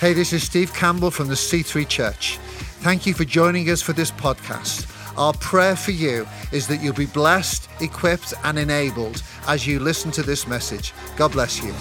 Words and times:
Hey, 0.00 0.14
this 0.14 0.32
is 0.32 0.42
Steve 0.42 0.72
Campbell 0.72 1.10
from 1.10 1.28
the 1.28 1.34
C3 1.34 1.86
Church. 1.86 2.38
Thank 2.80 3.04
you 3.04 3.12
for 3.12 3.26
joining 3.26 3.68
us 3.68 3.82
for 3.82 3.92
this 3.92 4.10
podcast. 4.10 4.88
Our 5.18 5.34
prayer 5.34 5.76
for 5.76 5.90
you 5.90 6.26
is 6.52 6.66
that 6.68 6.80
you'll 6.80 6.94
be 6.94 7.04
blessed, 7.04 7.68
equipped, 7.82 8.32
and 8.42 8.58
enabled 8.58 9.22
as 9.46 9.66
you 9.66 9.78
listen 9.78 10.10
to 10.12 10.22
this 10.22 10.46
message. 10.46 10.94
God 11.18 11.32
bless 11.32 11.62
you. 11.62 11.74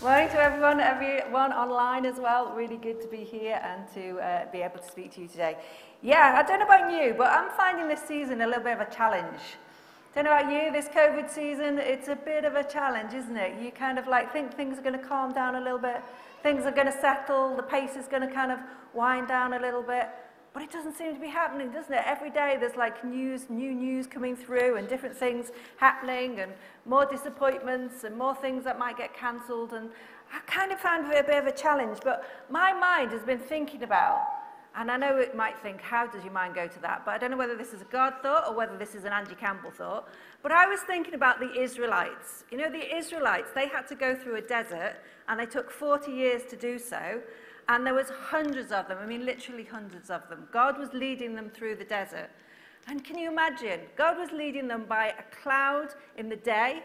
Morning 0.00 0.28
to 0.28 0.38
everyone, 0.40 0.78
everyone 0.78 1.52
online 1.52 2.06
as 2.06 2.20
well. 2.20 2.52
Really 2.54 2.76
good 2.76 3.00
to 3.00 3.08
be 3.08 3.24
here 3.24 3.60
and 3.64 3.92
to 3.92 4.20
uh, 4.20 4.52
be 4.52 4.58
able 4.58 4.78
to 4.78 4.88
speak 4.88 5.10
to 5.14 5.22
you 5.22 5.26
today. 5.26 5.56
Yeah, 6.00 6.34
I 6.38 6.48
don't 6.48 6.60
know 6.60 6.64
about 6.64 6.92
you, 6.92 7.16
but 7.18 7.26
I'm 7.26 7.50
finding 7.56 7.88
this 7.88 8.02
season 8.02 8.40
a 8.42 8.46
little 8.46 8.62
bit 8.62 8.80
of 8.80 8.86
a 8.86 8.94
challenge. 8.94 9.40
Don't 10.12 10.24
know 10.24 10.36
about 10.36 10.50
you, 10.50 10.72
this 10.72 10.88
COVID 10.88 11.30
season, 11.30 11.78
it's 11.78 12.08
a 12.08 12.16
bit 12.16 12.44
of 12.44 12.56
a 12.56 12.64
challenge, 12.64 13.14
isn't 13.14 13.36
it? 13.36 13.62
You 13.62 13.70
kind 13.70 13.96
of 13.96 14.08
like 14.08 14.32
think 14.32 14.52
things 14.52 14.76
are 14.76 14.82
going 14.82 14.98
to 14.98 15.06
calm 15.06 15.32
down 15.32 15.54
a 15.54 15.60
little 15.60 15.78
bit, 15.78 16.02
things 16.42 16.64
are 16.64 16.72
going 16.72 16.88
to 16.88 17.00
settle, 17.00 17.54
the 17.54 17.62
pace 17.62 17.94
is 17.94 18.08
going 18.08 18.22
to 18.22 18.34
kind 18.34 18.50
of 18.50 18.58
wind 18.92 19.28
down 19.28 19.52
a 19.52 19.60
little 19.60 19.82
bit. 19.82 20.08
But 20.52 20.64
it 20.64 20.72
doesn't 20.72 20.96
seem 20.96 21.14
to 21.14 21.20
be 21.20 21.28
happening, 21.28 21.70
doesn't 21.70 21.92
it? 21.92 22.02
Every 22.04 22.30
day 22.30 22.56
there's 22.58 22.74
like 22.74 23.04
news, 23.04 23.48
new 23.48 23.72
news 23.72 24.08
coming 24.08 24.34
through 24.34 24.78
and 24.78 24.88
different 24.88 25.16
things 25.16 25.52
happening 25.76 26.40
and 26.40 26.50
more 26.86 27.06
disappointments 27.06 28.02
and 28.02 28.18
more 28.18 28.34
things 28.34 28.64
that 28.64 28.80
might 28.80 28.96
get 28.96 29.14
cancelled. 29.14 29.74
And 29.74 29.90
I 30.32 30.40
kind 30.50 30.72
of 30.72 30.80
found 30.80 31.12
it 31.12 31.20
a 31.20 31.22
bit 31.22 31.38
of 31.38 31.46
a 31.46 31.52
challenge. 31.52 31.98
But 32.02 32.24
my 32.50 32.72
mind 32.72 33.12
has 33.12 33.22
been 33.22 33.38
thinking 33.38 33.84
about 33.84 34.26
and 34.76 34.90
I 34.90 34.96
know 34.96 35.16
it 35.16 35.34
might 35.34 35.58
think, 35.58 35.80
how 35.80 36.06
does 36.06 36.22
your 36.22 36.32
mind 36.32 36.54
go 36.54 36.68
to 36.68 36.80
that? 36.80 37.04
But 37.04 37.14
I 37.14 37.18
don't 37.18 37.32
know 37.32 37.36
whether 37.36 37.56
this 37.56 37.72
is 37.72 37.82
a 37.82 37.86
God 37.86 38.14
thought 38.22 38.46
or 38.48 38.54
whether 38.54 38.76
this 38.76 38.94
is 38.94 39.04
an 39.04 39.12
Angie 39.12 39.34
Campbell 39.34 39.72
thought. 39.72 40.08
But 40.42 40.52
I 40.52 40.66
was 40.66 40.80
thinking 40.80 41.14
about 41.14 41.40
the 41.40 41.52
Israelites. 41.60 42.44
You 42.52 42.58
know, 42.58 42.70
the 42.70 42.96
Israelites, 42.96 43.50
they 43.52 43.66
had 43.66 43.88
to 43.88 43.96
go 43.96 44.14
through 44.14 44.36
a 44.36 44.40
desert 44.40 44.96
and 45.28 45.40
they 45.40 45.46
took 45.46 45.70
40 45.70 46.12
years 46.12 46.42
to 46.50 46.56
do 46.56 46.78
so. 46.78 47.20
And 47.68 47.84
there 47.84 47.94
was 47.94 48.10
hundreds 48.10 48.70
of 48.72 48.88
them, 48.88 48.98
I 49.00 49.06
mean, 49.06 49.24
literally 49.24 49.64
hundreds 49.64 50.08
of 50.08 50.28
them. 50.28 50.48
God 50.52 50.78
was 50.78 50.92
leading 50.92 51.34
them 51.34 51.50
through 51.50 51.76
the 51.76 51.84
desert. 51.84 52.30
And 52.86 53.04
can 53.04 53.18
you 53.18 53.30
imagine? 53.30 53.80
God 53.96 54.18
was 54.18 54.30
leading 54.32 54.66
them 54.68 54.84
by 54.88 55.14
a 55.18 55.42
cloud 55.42 55.94
in 56.16 56.28
the 56.28 56.36
day 56.36 56.82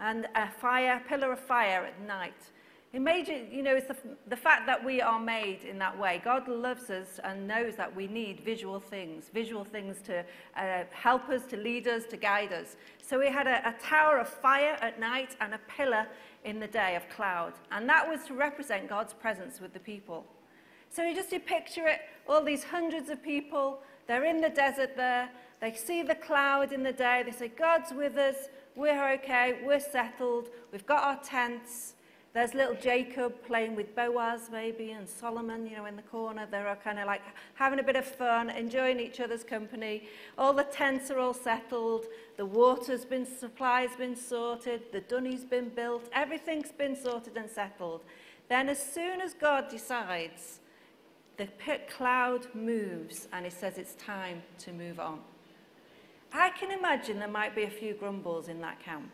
and 0.00 0.28
a 0.34 0.50
fire, 0.50 1.02
pillar 1.08 1.32
of 1.32 1.40
fire 1.40 1.84
at 1.84 2.00
night. 2.06 2.50
Imagine, 2.94 3.48
you 3.52 3.62
know, 3.62 3.76
it's 3.76 3.86
the, 3.86 3.96
the 4.28 4.36
fact 4.36 4.66
that 4.66 4.82
we 4.82 5.02
are 5.02 5.20
made 5.20 5.64
in 5.64 5.78
that 5.78 5.98
way. 5.98 6.22
God 6.24 6.48
loves 6.48 6.88
us 6.88 7.20
and 7.22 7.46
knows 7.46 7.76
that 7.76 7.94
we 7.94 8.06
need 8.06 8.40
visual 8.40 8.80
things, 8.80 9.30
visual 9.34 9.62
things 9.62 10.00
to 10.06 10.24
uh, 10.56 10.84
help 10.90 11.28
us, 11.28 11.44
to 11.46 11.58
lead 11.58 11.86
us, 11.86 12.04
to 12.06 12.16
guide 12.16 12.52
us. 12.52 12.76
So 13.02 13.18
we 13.18 13.28
had 13.28 13.46
a, 13.46 13.68
a 13.68 13.74
tower 13.82 14.18
of 14.18 14.28
fire 14.28 14.78
at 14.80 14.98
night 14.98 15.36
and 15.42 15.52
a 15.52 15.60
pillar 15.68 16.06
in 16.44 16.60
the 16.60 16.66
day 16.66 16.96
of 16.96 17.06
cloud. 17.10 17.52
And 17.72 17.86
that 17.90 18.08
was 18.08 18.24
to 18.28 18.34
represent 18.34 18.88
God's 18.88 19.12
presence 19.12 19.60
with 19.60 19.74
the 19.74 19.80
people. 19.80 20.24
So 20.88 21.02
you 21.02 21.14
just 21.14 21.30
you 21.30 21.40
picture 21.40 21.86
it, 21.86 22.00
all 22.26 22.42
these 22.42 22.64
hundreds 22.64 23.10
of 23.10 23.22
people, 23.22 23.82
they're 24.06 24.24
in 24.24 24.40
the 24.40 24.48
desert 24.48 24.96
there, 24.96 25.28
they 25.60 25.74
see 25.74 26.02
the 26.02 26.14
cloud 26.14 26.72
in 26.72 26.82
the 26.82 26.92
day, 26.92 27.22
they 27.24 27.32
say, 27.32 27.48
God's 27.48 27.92
with 27.92 28.16
us, 28.16 28.48
we're 28.74 29.12
okay, 29.14 29.58
we're 29.62 29.80
settled, 29.80 30.48
we've 30.72 30.86
got 30.86 31.02
our 31.02 31.22
tents. 31.22 31.94
There's 32.34 32.54
little 32.54 32.74
Jacob 32.74 33.42
playing 33.44 33.74
with 33.74 33.96
Boaz, 33.96 34.48
maybe, 34.52 34.90
and 34.90 35.08
Solomon, 35.08 35.66
you 35.66 35.76
know, 35.76 35.86
in 35.86 35.96
the 35.96 36.02
corner. 36.02 36.46
They're 36.48 36.76
kind 36.84 36.98
of 36.98 37.06
like 37.06 37.22
having 37.54 37.78
a 37.78 37.82
bit 37.82 37.96
of 37.96 38.04
fun, 38.04 38.50
enjoying 38.50 39.00
each 39.00 39.18
other's 39.18 39.42
company. 39.42 40.04
All 40.36 40.52
the 40.52 40.64
tents 40.64 41.10
are 41.10 41.18
all 41.18 41.34
settled. 41.34 42.04
The 42.36 42.44
water's 42.44 43.04
been, 43.04 43.26
supply's 43.26 43.96
been 43.96 44.14
sorted. 44.14 44.92
The 44.92 45.00
dunny's 45.00 45.44
been 45.44 45.70
built. 45.70 46.08
Everything's 46.12 46.70
been 46.70 46.94
sorted 46.94 47.36
and 47.36 47.50
settled. 47.50 48.02
Then, 48.48 48.68
as 48.68 48.80
soon 48.80 49.20
as 49.20 49.34
God 49.34 49.68
decides, 49.70 50.60
the 51.38 51.46
pit 51.46 51.88
cloud 51.88 52.46
moves 52.52 53.28
and 53.32 53.44
he 53.44 53.50
says 53.50 53.78
it's 53.78 53.94
time 53.94 54.42
to 54.58 54.72
move 54.72 55.00
on. 55.00 55.20
I 56.32 56.50
can 56.50 56.70
imagine 56.70 57.18
there 57.18 57.28
might 57.28 57.54
be 57.54 57.62
a 57.62 57.70
few 57.70 57.94
grumbles 57.94 58.48
in 58.48 58.60
that 58.60 58.80
camp. 58.80 59.10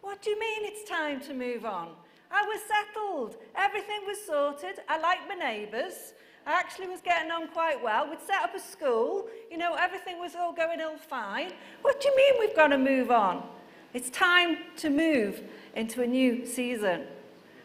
What 0.00 0.22
do 0.22 0.30
you 0.30 0.40
mean 0.40 0.60
it's 0.62 0.88
time 0.88 1.20
to 1.20 1.34
move 1.34 1.64
on? 1.64 1.90
I 2.30 2.42
was 2.42 2.60
settled. 2.62 3.36
Everything 3.56 4.00
was 4.06 4.20
sorted. 4.24 4.80
I 4.88 4.98
liked 4.98 5.28
my 5.28 5.34
neighbours. 5.34 6.14
I 6.46 6.52
actually 6.52 6.88
was 6.88 7.00
getting 7.00 7.30
on 7.30 7.48
quite 7.48 7.82
well. 7.82 8.08
We'd 8.08 8.20
set 8.20 8.42
up 8.42 8.54
a 8.54 8.60
school. 8.60 9.28
You 9.50 9.58
know, 9.58 9.74
everything 9.74 10.18
was 10.18 10.34
all 10.34 10.52
going 10.52 10.80
all 10.80 10.96
fine. 10.96 11.52
What 11.82 12.00
do 12.00 12.08
you 12.08 12.16
mean 12.16 12.34
we've 12.38 12.56
got 12.56 12.68
to 12.68 12.78
move 12.78 13.10
on? 13.10 13.46
It's 13.94 14.10
time 14.10 14.58
to 14.76 14.90
move 14.90 15.42
into 15.74 16.02
a 16.02 16.06
new 16.06 16.46
season. 16.46 17.04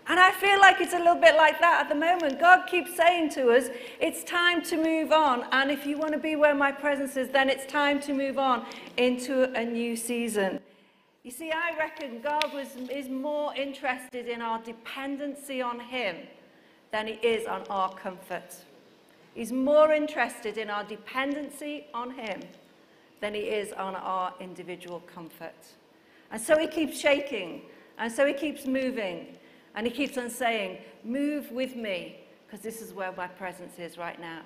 And 0.07 0.19
I 0.19 0.31
feel 0.31 0.59
like 0.59 0.81
it's 0.81 0.93
a 0.93 0.97
little 0.97 1.15
bit 1.15 1.37
like 1.37 1.59
that 1.61 1.81
at 1.81 1.89
the 1.89 1.95
moment. 1.95 2.39
God 2.39 2.67
keeps 2.67 2.95
saying 2.95 3.29
to 3.31 3.51
us, 3.51 3.69
it's 4.01 4.23
time 4.25 4.61
to 4.63 4.75
move 4.75 5.13
on. 5.13 5.45
And 5.53 5.71
if 5.71 5.85
you 5.85 5.97
want 5.97 6.11
to 6.11 6.19
be 6.19 6.35
where 6.35 6.53
my 6.53 6.71
presence 6.73 7.15
is, 7.15 7.29
then 7.29 7.49
it's 7.49 7.65
time 7.65 8.01
to 8.01 8.13
move 8.13 8.37
on 8.37 8.65
into 8.97 9.43
a 9.53 9.63
new 9.63 9.95
season. 9.95 10.59
You 11.23 11.31
see, 11.31 11.51
I 11.51 11.77
reckon 11.77 12.19
God 12.19 12.53
was, 12.53 12.75
is 12.89 13.07
more 13.07 13.55
interested 13.55 14.27
in 14.27 14.41
our 14.41 14.61
dependency 14.61 15.61
on 15.61 15.79
Him 15.79 16.17
than 16.91 17.07
He 17.07 17.13
is 17.13 17.47
on 17.47 17.63
our 17.69 17.93
comfort. 17.93 18.53
He's 19.33 19.53
more 19.53 19.93
interested 19.93 20.57
in 20.57 20.69
our 20.69 20.83
dependency 20.83 21.85
on 21.93 22.11
Him 22.11 22.41
than 23.21 23.33
He 23.33 23.39
is 23.41 23.71
on 23.71 23.95
our 23.95 24.33
individual 24.41 24.99
comfort. 25.01 25.55
And 26.29 26.41
so 26.41 26.57
He 26.57 26.67
keeps 26.67 26.99
shaking, 26.99 27.61
and 27.97 28.11
so 28.11 28.25
He 28.25 28.33
keeps 28.33 28.65
moving, 28.65 29.37
and 29.75 29.87
He 29.87 29.93
keeps 29.93 30.17
on 30.17 30.29
saying, 30.29 30.79
Move 31.05 31.49
with 31.51 31.77
me, 31.77 32.17
because 32.45 32.59
this 32.59 32.81
is 32.81 32.91
where 32.91 33.13
my 33.13 33.27
presence 33.27 33.79
is 33.79 33.97
right 33.97 34.19
now. 34.19 34.41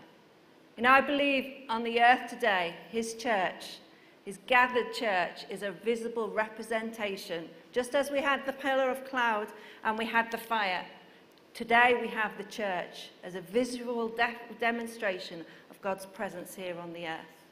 And 0.78 0.86
I 0.86 1.02
believe 1.02 1.64
on 1.70 1.82
the 1.82 2.00
earth 2.00 2.30
today, 2.30 2.76
His 2.92 3.16
church, 3.16 3.80
his 4.28 4.40
gathered 4.46 4.94
church 4.94 5.46
is 5.50 5.64
a 5.64 5.72
visible 5.72 6.28
representation. 6.28 7.48
Just 7.72 7.96
as 7.96 8.12
we 8.12 8.20
had 8.20 8.46
the 8.46 8.52
pillar 8.52 8.90
of 8.90 9.06
cloud 9.06 9.48
and 9.86 9.98
we 9.98 10.04
had 10.04 10.30
the 10.32 10.38
fire, 10.38 10.84
today 11.54 11.98
we 12.02 12.10
have 12.10 12.38
the 12.38 12.44
church 12.44 13.12
as 13.24 13.36
a 13.36 13.40
visual 13.40 14.10
de- 14.10 14.36
demonstration 14.60 15.46
of 15.72 15.82
God's 15.82 16.06
presence 16.06 16.54
here 16.54 16.78
on 16.78 16.92
the 16.92 17.08
earth. 17.08 17.46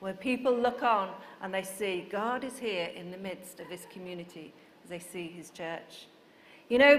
where 0.00 0.14
people 0.14 0.56
look 0.56 0.82
on 0.82 1.10
and 1.42 1.52
they 1.52 1.62
see 1.62 2.08
God 2.10 2.44
is 2.44 2.58
here 2.58 2.88
in 2.96 3.10
the 3.10 3.18
midst 3.18 3.60
of 3.60 3.68
this 3.68 3.86
community 3.92 4.54
as 4.82 4.88
they 4.88 4.98
see 4.98 5.28
his 5.28 5.50
church. 5.50 6.06
You 6.68 6.78
know, 6.78 6.98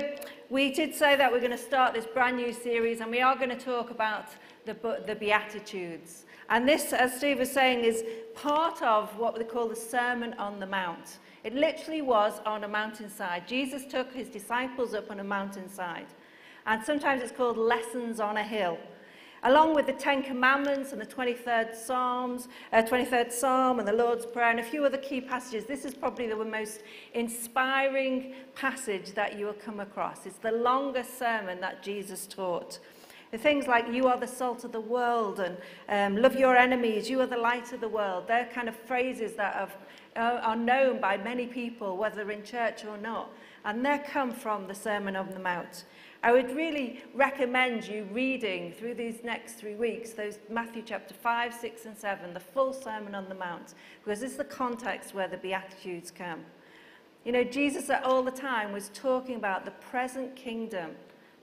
we 0.50 0.72
did 0.72 0.94
say 0.94 1.16
that 1.16 1.32
we're 1.32 1.40
going 1.40 1.52
to 1.52 1.58
start 1.58 1.94
this 1.94 2.06
brand 2.06 2.38
new 2.38 2.54
series 2.54 3.00
and 3.00 3.10
we 3.10 3.22
are 3.22 3.36
going 3.36 3.50
to 3.50 3.56
talk 3.56 3.90
about 3.90 4.26
the, 4.66 4.76
the 5.08 5.16
Beatitudes. 5.16 6.26
And 6.50 6.68
this, 6.68 6.94
as 6.94 7.18
Steve 7.18 7.40
was 7.40 7.52
saying, 7.52 7.84
is 7.84 8.04
part 8.36 8.82
of 8.82 9.18
what 9.18 9.36
they 9.36 9.44
call 9.44 9.68
the 9.68 9.76
Sermon 9.76 10.34
on 10.36 10.60
the 10.60 10.68
Mount. 10.68 11.18
It 11.44 11.56
literally 11.56 12.02
was 12.02 12.40
on 12.46 12.64
a 12.64 12.68
mountainside. 12.68 13.48
Jesus 13.48 13.86
took 13.86 14.14
his 14.14 14.30
disciples 14.30 14.94
up 14.94 15.10
on 15.10 15.20
a 15.20 15.24
mountainside. 15.24 16.08
And 16.66 16.84
sometimes 16.84 17.22
it's 17.22 17.32
called 17.32 17.58
Lessons 17.58 18.20
on 18.20 18.38
a 18.38 18.44
Hill. 18.44 18.78
Along 19.46 19.76
with 19.76 19.88
the 19.88 19.94
Ten 19.94 20.24
Commandments 20.24 20.94
and 20.94 21.02
the 21.02 21.06
23rd 21.06 21.76
Psalms, 21.76 22.48
uh, 22.72 22.82
23rd 22.82 23.30
Psalm 23.30 23.78
and 23.78 23.86
the 23.86 23.94
Lord's 23.94 24.26
Prayer 24.26 24.50
and 24.50 24.60
a 24.62 24.64
few 24.64 24.86
other 24.86 24.98
key 24.98 25.20
passages, 25.20 25.66
this 25.66 25.84
is 25.84 25.94
probably 25.94 26.28
the 26.28 26.46
most 26.46 26.82
inspiring 27.14 28.36
passage 28.56 29.12
that 29.16 29.38
you 29.38 29.46
will 29.46 29.54
come 29.54 29.82
across. 29.82 30.26
It's 30.26 30.38
the 30.38 30.54
longest 30.54 31.20
sermon 31.20 31.60
that 31.60 31.84
Jesus 31.84 32.26
taught. 32.26 32.80
The 33.32 33.38
things 33.38 33.68
like 33.68 33.92
you 33.92 34.08
are 34.08 34.18
the 34.18 34.28
salt 34.28 34.64
of 34.64 34.72
the 34.72 34.80
world 34.80 35.42
and 35.42 35.58
um, 35.90 36.22
love 36.22 36.38
your 36.38 36.56
enemies, 36.56 37.10
you 37.10 37.20
are 37.20 37.26
the 37.26 37.36
light 37.36 37.74
of 37.74 37.82
the 37.82 37.90
world. 37.90 38.30
They're 38.30 38.50
kind 38.54 38.70
of 38.70 38.76
phrases 38.78 39.34
that 39.34 39.56
have, 39.56 39.76
uh, 40.16 40.40
are 40.42 40.56
known 40.56 41.02
by 41.02 41.18
many 41.18 41.48
people, 41.48 41.98
whether 41.98 42.32
in 42.32 42.44
church 42.44 42.86
or 42.86 42.98
not. 42.98 43.30
And 43.66 43.86
they 43.86 44.00
come 44.08 44.32
from 44.32 44.68
the 44.68 44.76
Sermon 44.76 45.18
on 45.18 45.32
the 45.32 45.40
Mount. 45.40 45.84
I 46.26 46.32
would 46.32 46.56
really 46.56 47.04
recommend 47.14 47.86
you 47.86 48.08
reading 48.14 48.72
through 48.72 48.94
these 48.94 49.26
next 49.26 49.56
three 49.56 49.76
weeks, 49.76 50.12
those 50.12 50.40
Matthew 50.50 50.82
chapter 50.82 51.14
5, 51.14 51.54
6, 51.54 51.86
and 51.86 51.98
7, 51.98 52.34
the 52.34 52.40
full 52.40 52.72
Sermon 52.72 53.14
on 53.14 53.28
the 53.28 53.36
Mount, 53.36 53.74
because 54.02 54.22
this 54.22 54.32
is 54.32 54.38
the 54.38 54.46
context 54.46 55.14
where 55.14 55.28
the 55.28 55.36
Beatitudes 55.36 56.12
come. 56.12 56.40
You 57.26 57.34
know, 57.34 57.44
Jesus 57.44 57.90
at 57.90 58.06
all 58.06 58.24
the 58.24 58.32
time 58.32 58.72
was 58.72 58.90
talking 58.94 59.36
about 59.36 59.66
the 59.66 59.72
present 59.72 60.34
kingdom 60.34 60.92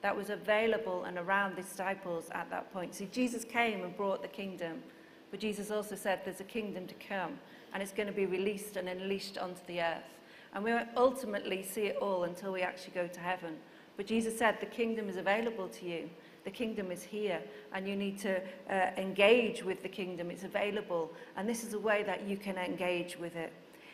that 0.01 0.17
was 0.17 0.31
available 0.31 1.05
and 1.05 1.19
around 1.19 1.57
the 1.57 1.63
disciples 1.63 2.31
at 2.33 2.49
that 2.49 2.73
point. 2.73 2.95
See, 2.95 3.09
Jesus 3.13 3.45
came 3.45 3.85
and 3.85 3.95
brought 3.95 4.23
the 4.23 4.29
kingdom, 4.29 4.83
but 5.31 5.41
Jesus 5.41 5.71
also 5.71 5.95
said 5.95 6.23
there's 6.25 6.41
a 6.41 6.45
kingdom 6.45 6.87
to 6.87 6.95
come, 7.07 7.39
and 7.75 7.83
it's 7.83 7.93
going 7.93 8.09
to 8.09 8.15
be 8.15 8.25
released 8.25 8.79
and 8.79 8.89
unleashed 8.89 9.37
onto 9.37 9.61
the 9.67 9.83
earth. 9.83 10.19
And 10.55 10.65
we 10.65 10.73
won't 10.73 10.89
ultimately 10.97 11.63
see 11.63 11.83
it 11.83 11.97
all 11.97 12.25
until 12.25 12.51
we 12.51 12.63
actually 12.63 12.95
go 12.95 13.07
to 13.07 13.21
heaven. 13.21 13.59
But 14.01 14.07
Jesus 14.07 14.39
said 14.39 14.59
the 14.61 14.65
kingdom 14.65 15.11
is 15.11 15.17
available 15.17 15.69
to 15.69 15.85
you. 15.85 16.09
The 16.45 16.51
kingdom 16.51 16.91
is 16.91 17.03
here, 17.03 17.39
and 17.75 17.87
you 17.87 17.97
need 17.97 18.19
to 18.21 18.41
uh, 18.71 18.93
engage 18.97 19.63
with 19.63 19.83
the 19.83 19.91
kingdom. 19.91 20.31
It's 20.31 20.43
available, 20.43 21.13
and 21.37 21.47
this 21.47 21.65
is 21.65 21.75
a 21.75 21.79
way 21.79 22.03
that 22.05 22.27
you 22.27 22.39
can 22.39 22.57
engage 22.57 23.19
with 23.19 23.37
it. 23.37 23.53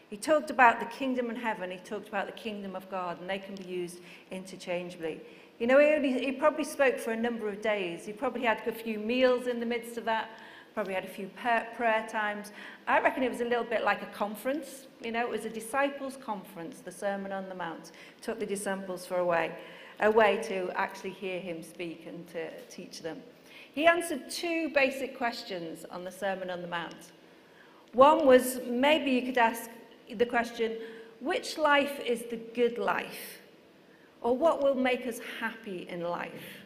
He 0.09 0.17
talked 0.17 0.51
about 0.51 0.79
the 0.79 0.87
kingdom 0.87 1.29
in 1.29 1.35
heaven, 1.35 1.73
he 1.73 1.79
talked 1.79 2.07
about 2.07 2.27
the 2.27 2.41
kingdom 2.41 2.77
of 2.77 2.89
God, 2.89 3.21
and 3.21 3.29
they 3.29 3.41
can 3.41 3.57
be 3.57 3.65
used 3.65 3.99
interchangeably. 4.31 5.21
You 5.59 5.67
know, 5.67 5.81
he, 5.81 5.87
only, 5.87 6.25
he 6.25 6.31
probably 6.31 6.63
spoke 6.63 7.01
for 7.01 7.11
a 7.11 7.17
number 7.17 7.49
of 7.49 7.61
days. 7.61 8.07
He 8.07 8.13
probably 8.13 8.43
had 8.43 8.63
a 8.65 8.71
few 8.71 9.01
meals 9.01 9.49
in 9.49 9.59
the 9.59 9.67
midst 9.67 9.99
of 9.99 10.05
that, 10.05 10.31
probably 10.77 10.93
had 10.93 11.05
a 11.05 11.09
few 11.09 11.31
prayer 11.39 12.07
times. 12.09 12.53
I 12.87 13.01
reckon 13.01 13.23
it 13.23 13.31
was 13.31 13.41
a 13.41 13.47
little 13.47 13.65
bit 13.65 13.83
like 13.83 14.03
a 14.03 14.13
conference. 14.15 14.87
You 15.03 15.11
know, 15.11 15.23
it 15.23 15.31
was 15.31 15.47
a 15.47 15.49
disciples' 15.49 16.19
conference, 16.19 16.81
the 16.81 16.93
Sermon 16.93 17.33
on 17.33 17.49
the 17.49 17.55
Mount. 17.55 17.93
Took 18.21 18.39
the 18.39 18.45
disciples 18.45 19.07
for 19.07 19.17
a 19.17 19.25
way, 19.25 19.53
a 20.01 20.11
way 20.11 20.41
to 20.45 20.71
actually 20.75 21.11
hear 21.11 21.41
him 21.41 21.63
speak 21.63 22.07
and 22.07 22.27
to 22.29 22.51
teach 22.69 23.03
them. 23.03 23.23
He 23.75 23.87
answered 23.87 24.31
two 24.31 24.71
basic 24.71 25.17
questions 25.17 25.85
on 25.91 26.05
the 26.05 26.11
Sermon 26.11 26.51
on 26.51 26.63
the 26.63 26.69
Mount. 26.69 27.13
One 27.93 28.27
was 28.27 28.61
maybe 28.67 29.11
you 29.11 29.23
could 29.23 29.39
ask 29.39 29.71
the 30.15 30.27
question, 30.27 30.77
which 31.21 31.59
life 31.59 32.01
is 32.05 32.23
the 32.31 32.37
good 32.37 32.79
life? 32.79 33.41
Or 34.21 34.37
what 34.37 34.63
will 34.63 34.75
make 34.75 35.07
us 35.07 35.21
happy 35.41 35.87
in 35.89 36.03
life? 36.03 36.63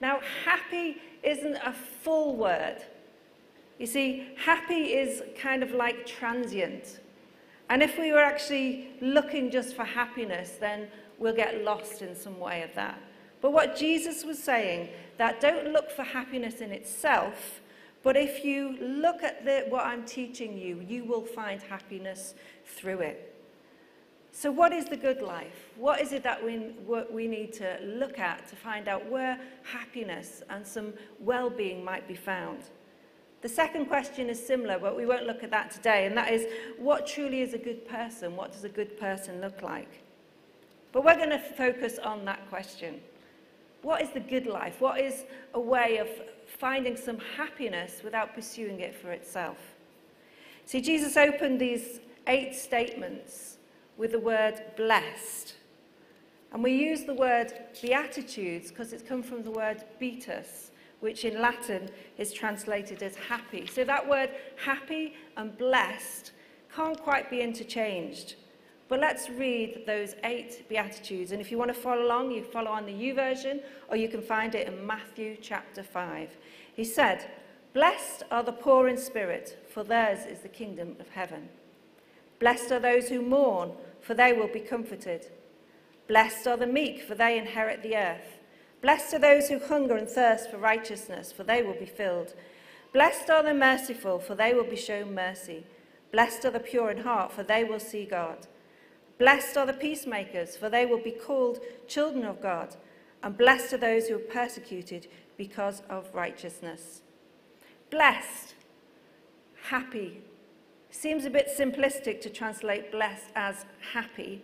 Now, 0.00 0.20
happy 0.44 1.00
isn't 1.22 1.56
a 1.56 1.72
full 1.72 2.36
word. 2.36 2.78
You 3.78 3.86
see, 3.86 4.28
happy 4.36 4.94
is 4.94 5.22
kind 5.38 5.62
of 5.62 5.72
like 5.72 6.06
transient. 6.06 7.00
And 7.68 7.82
if 7.82 7.98
we 7.98 8.12
were 8.12 8.22
actually 8.22 8.88
looking 9.00 9.50
just 9.50 9.74
for 9.74 9.84
happiness, 9.84 10.56
then 10.60 10.88
we'll 11.18 11.34
get 11.34 11.62
lost 11.62 12.02
in 12.02 12.14
some 12.14 12.38
way 12.38 12.62
of 12.62 12.74
that. 12.74 13.00
But 13.40 13.52
what 13.52 13.76
Jesus 13.76 14.24
was 14.24 14.42
saying, 14.42 14.88
that 15.18 15.40
don't 15.40 15.72
look 15.72 15.90
for 15.90 16.02
happiness 16.02 16.60
in 16.60 16.70
itself, 16.70 17.60
but 18.02 18.16
if 18.16 18.44
you 18.44 18.76
look 18.80 19.22
at 19.22 19.44
the, 19.44 19.66
what 19.68 19.86
I'm 19.86 20.04
teaching 20.04 20.56
you, 20.56 20.84
you 20.88 21.04
will 21.04 21.24
find 21.24 21.62
happiness 21.62 22.34
through 22.64 23.00
it. 23.00 23.28
So, 24.34 24.50
what 24.50 24.72
is 24.72 24.86
the 24.86 24.96
good 24.96 25.20
life? 25.20 25.68
What 25.76 26.00
is 26.00 26.12
it 26.12 26.22
that 26.22 26.42
we, 26.42 26.72
we 27.10 27.28
need 27.28 27.52
to 27.54 27.78
look 27.84 28.18
at 28.18 28.48
to 28.48 28.56
find 28.56 28.88
out 28.88 29.08
where 29.10 29.38
happiness 29.62 30.42
and 30.48 30.66
some 30.66 30.94
well 31.20 31.50
being 31.50 31.84
might 31.84 32.08
be 32.08 32.14
found? 32.14 32.60
The 33.42 33.48
second 33.48 33.86
question 33.86 34.30
is 34.30 34.44
similar, 34.44 34.78
but 34.78 34.96
we 34.96 35.04
won't 35.04 35.26
look 35.26 35.42
at 35.42 35.50
that 35.50 35.70
today, 35.70 36.06
and 36.06 36.16
that 36.16 36.32
is 36.32 36.46
what 36.78 37.06
truly 37.06 37.42
is 37.42 37.54
a 37.54 37.58
good 37.58 37.86
person? 37.86 38.34
What 38.34 38.52
does 38.52 38.64
a 38.64 38.68
good 38.68 38.98
person 38.98 39.40
look 39.40 39.62
like? 39.62 40.01
But 40.92 41.04
we're 41.04 41.16
going 41.16 41.30
to 41.30 41.38
focus 41.38 41.98
on 41.98 42.24
that 42.26 42.48
question. 42.48 43.00
What 43.82 44.02
is 44.02 44.10
the 44.10 44.20
good 44.20 44.46
life? 44.46 44.80
What 44.80 45.00
is 45.00 45.24
a 45.54 45.60
way 45.60 45.96
of 45.98 46.08
finding 46.46 46.96
some 46.96 47.18
happiness 47.36 48.02
without 48.04 48.34
pursuing 48.34 48.80
it 48.80 48.94
for 48.94 49.10
itself? 49.10 49.56
See, 50.66 50.80
Jesus 50.80 51.16
opened 51.16 51.60
these 51.60 52.00
eight 52.26 52.54
statements 52.54 53.56
with 53.96 54.12
the 54.12 54.18
word 54.18 54.62
blessed. 54.76 55.54
And 56.52 56.62
we 56.62 56.72
use 56.72 57.04
the 57.04 57.14
word 57.14 57.52
beatitudes 57.80 58.68
because 58.68 58.92
it's 58.92 59.02
come 59.02 59.22
from 59.22 59.42
the 59.42 59.50
word 59.50 59.84
beatus, 59.98 60.70
which 61.00 61.24
in 61.24 61.40
Latin 61.40 61.88
is 62.18 62.32
translated 62.32 63.02
as 63.02 63.16
happy. 63.16 63.66
So 63.66 63.84
that 63.84 64.06
word 64.06 64.30
happy 64.62 65.14
and 65.36 65.56
blessed 65.56 66.32
can't 66.74 67.00
quite 67.00 67.30
be 67.30 67.40
interchanged. 67.40 68.36
But 68.92 69.00
let's 69.00 69.30
read 69.30 69.84
those 69.86 70.16
eight 70.22 70.68
Beatitudes. 70.68 71.32
And 71.32 71.40
if 71.40 71.50
you 71.50 71.56
want 71.56 71.70
to 71.70 71.80
follow 71.80 72.04
along, 72.04 72.30
you 72.30 72.44
follow 72.44 72.70
on 72.70 72.84
the 72.84 72.92
YouVersion, 72.92 73.62
or 73.88 73.96
you 73.96 74.06
can 74.06 74.20
find 74.20 74.54
it 74.54 74.68
in 74.68 74.86
Matthew 74.86 75.38
chapter 75.40 75.82
5. 75.82 76.36
He 76.76 76.84
said, 76.84 77.24
Blessed 77.72 78.24
are 78.30 78.42
the 78.42 78.52
poor 78.52 78.88
in 78.88 78.98
spirit, 78.98 79.66
for 79.72 79.82
theirs 79.82 80.26
is 80.26 80.40
the 80.40 80.48
kingdom 80.50 80.96
of 81.00 81.08
heaven. 81.08 81.48
Blessed 82.38 82.70
are 82.70 82.80
those 82.80 83.08
who 83.08 83.22
mourn, 83.22 83.72
for 84.02 84.12
they 84.12 84.34
will 84.34 84.46
be 84.46 84.60
comforted. 84.60 85.28
Blessed 86.06 86.46
are 86.46 86.58
the 86.58 86.66
meek, 86.66 87.00
for 87.00 87.14
they 87.14 87.38
inherit 87.38 87.82
the 87.82 87.96
earth. 87.96 88.40
Blessed 88.82 89.14
are 89.14 89.20
those 89.20 89.48
who 89.48 89.58
hunger 89.58 89.96
and 89.96 90.06
thirst 90.06 90.50
for 90.50 90.58
righteousness, 90.58 91.32
for 91.32 91.44
they 91.44 91.62
will 91.62 91.78
be 91.78 91.86
filled. 91.86 92.34
Blessed 92.92 93.30
are 93.30 93.42
the 93.42 93.54
merciful, 93.54 94.18
for 94.18 94.34
they 94.34 94.52
will 94.52 94.68
be 94.68 94.76
shown 94.76 95.14
mercy. 95.14 95.64
Blessed 96.12 96.44
are 96.44 96.50
the 96.50 96.60
pure 96.60 96.90
in 96.90 96.98
heart, 96.98 97.32
for 97.32 97.42
they 97.42 97.64
will 97.64 97.80
see 97.80 98.04
God. 98.04 98.48
Blessed 99.18 99.56
are 99.56 99.66
the 99.66 99.72
peacemakers, 99.72 100.56
for 100.56 100.68
they 100.68 100.86
will 100.86 101.02
be 101.02 101.10
called 101.10 101.60
children 101.86 102.24
of 102.24 102.40
God. 102.42 102.76
And 103.22 103.36
blessed 103.36 103.74
are 103.74 103.78
those 103.78 104.08
who 104.08 104.16
are 104.16 104.18
persecuted 104.18 105.06
because 105.36 105.82
of 105.88 106.12
righteousness. 106.14 107.02
Blessed, 107.90 108.54
happy. 109.64 110.22
Seems 110.90 111.24
a 111.24 111.30
bit 111.30 111.48
simplistic 111.56 112.20
to 112.22 112.30
translate 112.30 112.90
blessed 112.90 113.26
as 113.34 113.64
happy. 113.92 114.42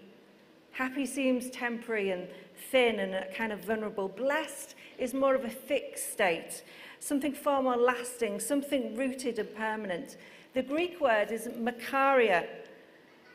Happy 0.73 1.07
seems 1.07 1.51
temporary 1.51 2.11
and 2.11 2.29
thin 2.71 3.01
and 3.01 3.35
kind 3.35 3.53
of 3.53 3.61
vulnerable. 3.61 4.09
Blessed 4.09 4.75
is 4.99 5.13
more 5.13 5.35
of 5.35 5.45
a 5.45 5.51
fixed 5.51 6.13
state, 6.13 6.63
something 7.01 7.33
far 7.33 7.63
more 7.63 7.77
lasting, 7.77 8.39
something 8.39 8.97
rooted 8.97 9.39
and 9.39 9.55
permanent. 9.57 10.17
The 10.55 10.63
Greek 10.63 11.01
word 11.01 11.31
is 11.33 11.49
makaria, 11.49 12.47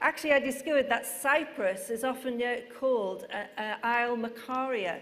Actually, 0.03 0.33
I 0.33 0.39
discovered 0.39 0.89
that 0.89 1.05
Cyprus 1.05 1.89
is 1.89 2.03
often 2.03 2.43
called 2.77 3.25
uh, 3.33 3.61
uh, 3.61 3.75
Isle 3.81 4.17
Makaria. 4.17 4.99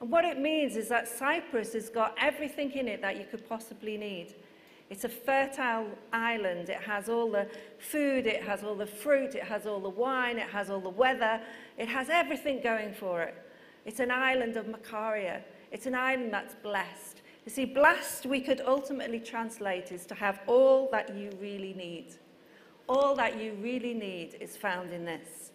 And 0.00 0.10
what 0.10 0.24
it 0.24 0.40
means 0.40 0.76
is 0.76 0.88
that 0.88 1.06
Cyprus 1.06 1.72
has 1.74 1.88
got 1.88 2.16
everything 2.20 2.72
in 2.72 2.88
it 2.88 3.00
that 3.00 3.16
you 3.16 3.26
could 3.30 3.48
possibly 3.48 3.96
need. 3.96 4.34
It's 4.90 5.04
a 5.04 5.08
fertile 5.08 5.86
island. 6.12 6.68
It 6.68 6.80
has 6.80 7.08
all 7.08 7.30
the 7.30 7.46
food, 7.78 8.26
it 8.26 8.42
has 8.42 8.64
all 8.64 8.74
the 8.74 8.88
fruit, 8.88 9.36
it 9.36 9.44
has 9.44 9.66
all 9.66 9.78
the 9.78 9.88
wine, 9.88 10.38
it 10.38 10.48
has 10.48 10.68
all 10.68 10.80
the 10.80 10.88
weather. 10.88 11.40
It 11.78 11.86
has 11.86 12.10
everything 12.10 12.60
going 12.60 12.92
for 12.92 13.22
it. 13.22 13.36
It's 13.84 14.00
an 14.00 14.10
island 14.10 14.56
of 14.56 14.66
Makaria. 14.66 15.42
It's 15.70 15.86
an 15.86 15.94
island 15.94 16.32
that's 16.32 16.56
blessed. 16.56 17.22
You 17.46 17.52
see, 17.52 17.66
blessed 17.66 18.26
we 18.26 18.40
could 18.40 18.62
ultimately 18.66 19.20
translate 19.20 19.92
is 19.92 20.04
to 20.06 20.16
have 20.16 20.40
all 20.48 20.88
that 20.90 21.16
you 21.16 21.30
really 21.40 21.72
need. 21.74 22.16
All 22.88 23.14
that 23.16 23.40
you 23.40 23.54
really 23.60 23.94
need 23.94 24.36
is 24.40 24.56
found 24.56 24.92
in 24.92 25.04
this. 25.04 25.50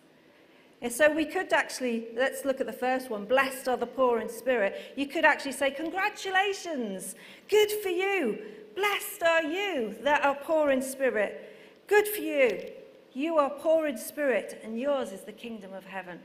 And 0.81 0.91
so 0.91 1.13
we 1.13 1.25
could 1.25 1.51
actually, 1.51 2.07
let's 2.15 2.45
look 2.45 2.61
at 2.61 2.65
the 2.65 2.73
first 2.73 3.09
one. 3.09 3.25
Blessed 3.25 3.67
are 3.67 3.77
the 3.77 3.85
poor 3.85 4.19
in 4.19 4.29
spirit. 4.29 4.93
You 4.95 5.07
could 5.07 5.25
actually 5.25 5.51
say, 5.51 5.71
Congratulations, 5.71 7.15
good 7.49 7.71
for 7.83 7.89
you. 7.89 8.39
Blessed 8.75 9.23
are 9.23 9.43
you 9.43 9.95
that 10.03 10.23
are 10.23 10.35
poor 10.35 10.71
in 10.71 10.81
spirit. 10.81 11.57
Good 11.87 12.07
for 12.07 12.21
you. 12.21 12.71
You 13.13 13.37
are 13.37 13.49
poor 13.49 13.87
in 13.87 13.97
spirit, 13.97 14.61
and 14.63 14.79
yours 14.79 15.11
is 15.11 15.21
the 15.21 15.31
kingdom 15.31 15.73
of 15.73 15.83
heaven. 15.83 16.19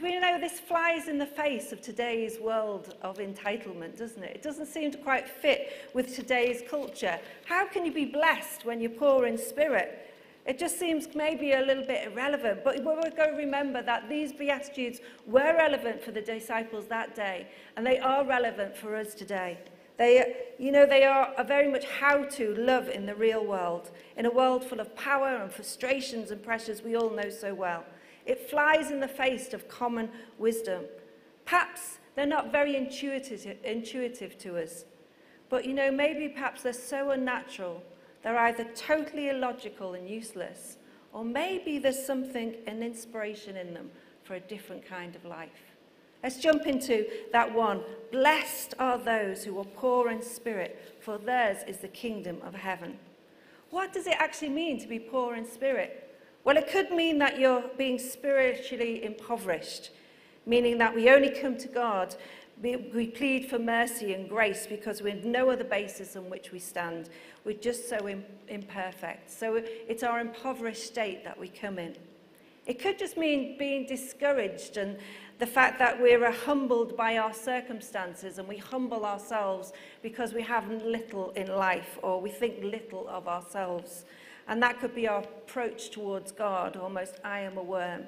We 0.00 0.18
know 0.18 0.40
this 0.40 0.58
flies 0.58 1.06
in 1.06 1.18
the 1.18 1.26
face 1.26 1.70
of 1.70 1.80
today's 1.80 2.40
world 2.40 2.94
of 3.02 3.18
entitlement, 3.18 3.98
doesn't 3.98 4.22
it? 4.22 4.36
It 4.36 4.42
doesn't 4.42 4.66
seem 4.66 4.90
to 4.92 4.98
quite 4.98 5.28
fit 5.28 5.90
with 5.94 6.14
today's 6.14 6.62
culture. 6.68 7.20
How 7.44 7.66
can 7.66 7.84
you 7.84 7.92
be 7.92 8.06
blessed 8.06 8.64
when 8.64 8.80
you're 8.80 8.90
poor 8.90 9.26
in 9.26 9.36
spirit? 9.36 10.12
It 10.44 10.58
just 10.58 10.78
seems 10.78 11.06
maybe 11.14 11.52
a 11.52 11.60
little 11.60 11.84
bit 11.84 12.10
irrelevant, 12.10 12.64
but 12.64 12.82
we're 12.82 12.96
going 13.10 13.30
to 13.30 13.36
remember 13.36 13.80
that 13.82 14.08
these 14.08 14.32
Beatitudes 14.32 15.00
were 15.26 15.54
relevant 15.56 16.02
for 16.02 16.10
the 16.10 16.22
disciples 16.22 16.86
that 16.86 17.14
day, 17.14 17.46
and 17.76 17.86
they 17.86 17.98
are 17.98 18.24
relevant 18.24 18.76
for 18.76 18.96
us 18.96 19.14
today. 19.14 19.58
They, 19.98 20.34
you 20.58 20.72
know, 20.72 20.84
they 20.84 21.04
are 21.04 21.32
very 21.44 21.70
much 21.70 21.84
how 21.84 22.24
to 22.24 22.54
love 22.56 22.88
in 22.88 23.06
the 23.06 23.14
real 23.14 23.44
world, 23.44 23.90
in 24.16 24.26
a 24.26 24.30
world 24.30 24.64
full 24.64 24.80
of 24.80 24.96
power 24.96 25.36
and 25.36 25.52
frustrations 25.52 26.32
and 26.32 26.42
pressures 26.42 26.82
we 26.82 26.96
all 26.96 27.10
know 27.10 27.30
so 27.30 27.54
well. 27.54 27.84
It 28.26 28.48
flies 28.50 28.90
in 28.90 29.00
the 29.00 29.08
face 29.08 29.52
of 29.52 29.68
common 29.68 30.10
wisdom. 30.38 30.84
Perhaps 31.44 31.98
they're 32.14 32.26
not 32.26 32.52
very 32.52 32.76
intuitive, 32.76 33.58
intuitive 33.64 34.38
to 34.38 34.58
us. 34.58 34.84
But 35.48 35.64
you 35.64 35.74
know, 35.74 35.90
maybe 35.90 36.28
perhaps 36.28 36.62
they're 36.62 36.72
so 36.72 37.10
unnatural, 37.10 37.82
they're 38.22 38.38
either 38.38 38.64
totally 38.74 39.28
illogical 39.28 39.94
and 39.94 40.08
useless, 40.08 40.76
or 41.12 41.24
maybe 41.24 41.78
there's 41.78 42.06
something, 42.06 42.54
an 42.66 42.82
inspiration 42.82 43.56
in 43.56 43.74
them 43.74 43.90
for 44.22 44.34
a 44.34 44.40
different 44.40 44.86
kind 44.86 45.14
of 45.14 45.24
life. 45.24 45.50
Let's 46.22 46.38
jump 46.38 46.66
into 46.66 47.06
that 47.32 47.52
one. 47.52 47.82
Blessed 48.12 48.74
are 48.78 48.96
those 48.96 49.44
who 49.44 49.58
are 49.58 49.64
poor 49.64 50.08
in 50.08 50.22
spirit, 50.22 50.96
for 51.00 51.18
theirs 51.18 51.58
is 51.66 51.78
the 51.78 51.88
kingdom 51.88 52.38
of 52.44 52.54
heaven. 52.54 52.96
What 53.70 53.92
does 53.92 54.06
it 54.06 54.16
actually 54.18 54.50
mean 54.50 54.78
to 54.80 54.86
be 54.86 55.00
poor 55.00 55.34
in 55.34 55.44
spirit? 55.44 56.11
Well, 56.44 56.56
it 56.56 56.68
could 56.68 56.90
mean 56.90 57.18
that 57.18 57.38
you're 57.38 57.64
being 57.78 57.98
spiritually 57.98 59.04
impoverished, 59.04 59.90
meaning 60.44 60.78
that 60.78 60.94
we 60.94 61.08
only 61.08 61.30
come 61.30 61.56
to 61.58 61.68
God, 61.68 62.16
we 62.62 63.06
plead 63.08 63.48
for 63.48 63.58
mercy 63.58 64.14
and 64.14 64.28
grace 64.28 64.66
because 64.66 65.02
we 65.02 65.10
have 65.10 65.24
no 65.24 65.50
other 65.50 65.64
basis 65.64 66.14
on 66.16 66.30
which 66.30 66.52
we 66.52 66.58
stand. 66.58 67.10
We're 67.44 67.56
just 67.56 67.88
so 67.88 68.08
imperfect. 68.48 69.30
So 69.30 69.56
it's 69.56 70.02
our 70.02 70.20
impoverished 70.20 70.84
state 70.84 71.24
that 71.24 71.38
we 71.38 71.48
come 71.48 71.78
in. 71.78 71.96
It 72.66 72.78
could 72.78 72.98
just 72.98 73.16
mean 73.16 73.56
being 73.58 73.86
discouraged 73.86 74.76
and 74.76 74.96
the 75.40 75.46
fact 75.46 75.80
that 75.80 76.00
we're 76.00 76.30
humbled 76.30 76.96
by 76.96 77.18
our 77.18 77.34
circumstances 77.34 78.38
and 78.38 78.46
we 78.46 78.58
humble 78.58 79.04
ourselves 79.04 79.72
because 80.00 80.32
we 80.32 80.42
have 80.42 80.70
little 80.70 81.30
in 81.30 81.48
life 81.48 81.98
or 82.02 82.20
we 82.20 82.30
think 82.30 82.62
little 82.62 83.08
of 83.08 83.26
ourselves. 83.26 84.04
And 84.48 84.62
that 84.62 84.80
could 84.80 84.94
be 84.94 85.08
our 85.08 85.20
approach 85.20 85.90
towards 85.90 86.32
God, 86.32 86.76
almost 86.76 87.16
I 87.24 87.40
am 87.40 87.56
a 87.56 87.62
worm. 87.62 88.04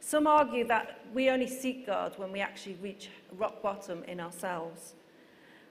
Some 0.00 0.26
argue 0.26 0.66
that 0.66 1.00
we 1.12 1.30
only 1.30 1.46
seek 1.46 1.86
God 1.86 2.14
when 2.16 2.32
we 2.32 2.40
actually 2.40 2.76
reach 2.82 3.10
rock 3.36 3.62
bottom 3.62 4.02
in 4.04 4.18
ourselves. 4.18 4.94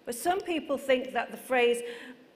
But 0.06 0.16
some 0.16 0.42
people 0.42 0.78
think 0.78 1.14
that 1.14 1.32
the 1.32 1.38
phrase 1.38 1.82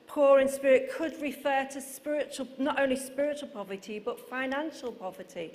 poor 0.07 0.39
in 0.39 0.47
spirit 0.47 0.91
could 0.91 1.19
refer 1.21 1.67
to 1.71 1.81
spiritual, 1.81 2.47
not 2.57 2.79
only 2.79 2.95
spiritual 2.95 3.47
poverty, 3.49 3.99
but 3.99 4.29
financial 4.29 4.91
poverty. 4.91 5.53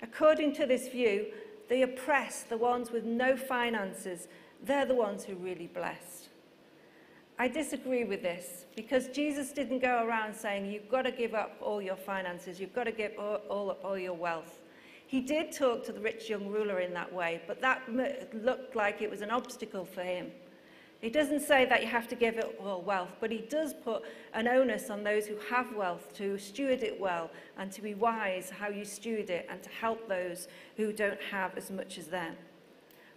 According 0.00 0.54
to 0.54 0.66
this 0.66 0.88
view, 0.88 1.26
the 1.68 1.82
oppressed, 1.82 2.48
the 2.48 2.56
ones 2.56 2.90
with 2.90 3.04
no 3.04 3.36
finances, 3.36 4.28
they're 4.62 4.86
the 4.86 4.94
ones 4.94 5.24
who 5.24 5.34
really 5.34 5.66
blessed. 5.66 6.21
I 7.42 7.48
disagree 7.48 8.04
with 8.04 8.22
this 8.22 8.66
because 8.76 9.08
Jesus 9.08 9.50
didn't 9.50 9.80
go 9.80 10.06
around 10.06 10.32
saying, 10.32 10.64
You've 10.64 10.88
got 10.88 11.02
to 11.02 11.10
give 11.10 11.34
up 11.34 11.56
all 11.60 11.82
your 11.82 11.96
finances, 11.96 12.60
you've 12.60 12.72
got 12.72 12.84
to 12.84 12.92
give 12.92 13.14
all, 13.18 13.40
all, 13.50 13.70
all 13.82 13.98
your 13.98 14.14
wealth. 14.14 14.60
He 15.08 15.20
did 15.20 15.50
talk 15.50 15.84
to 15.86 15.92
the 15.92 15.98
rich 15.98 16.30
young 16.30 16.46
ruler 16.46 16.78
in 16.78 16.94
that 16.94 17.12
way, 17.12 17.42
but 17.48 17.60
that 17.60 17.82
looked 18.32 18.76
like 18.76 19.02
it 19.02 19.10
was 19.10 19.22
an 19.22 19.32
obstacle 19.32 19.84
for 19.84 20.04
him. 20.04 20.30
He 21.00 21.10
doesn't 21.10 21.40
say 21.40 21.64
that 21.64 21.82
you 21.82 21.88
have 21.88 22.06
to 22.10 22.14
give 22.14 22.36
it 22.36 22.60
all 22.62 22.80
wealth, 22.80 23.16
but 23.18 23.32
he 23.32 23.38
does 23.38 23.74
put 23.74 24.04
an 24.34 24.46
onus 24.46 24.88
on 24.88 25.02
those 25.02 25.26
who 25.26 25.36
have 25.50 25.74
wealth 25.74 26.14
to 26.14 26.38
steward 26.38 26.84
it 26.84 27.00
well 27.00 27.28
and 27.58 27.72
to 27.72 27.82
be 27.82 27.94
wise 27.94 28.50
how 28.50 28.68
you 28.68 28.84
steward 28.84 29.30
it 29.30 29.48
and 29.50 29.60
to 29.64 29.68
help 29.68 30.08
those 30.08 30.46
who 30.76 30.92
don't 30.92 31.20
have 31.20 31.58
as 31.58 31.72
much 31.72 31.98
as 31.98 32.06
them. 32.06 32.36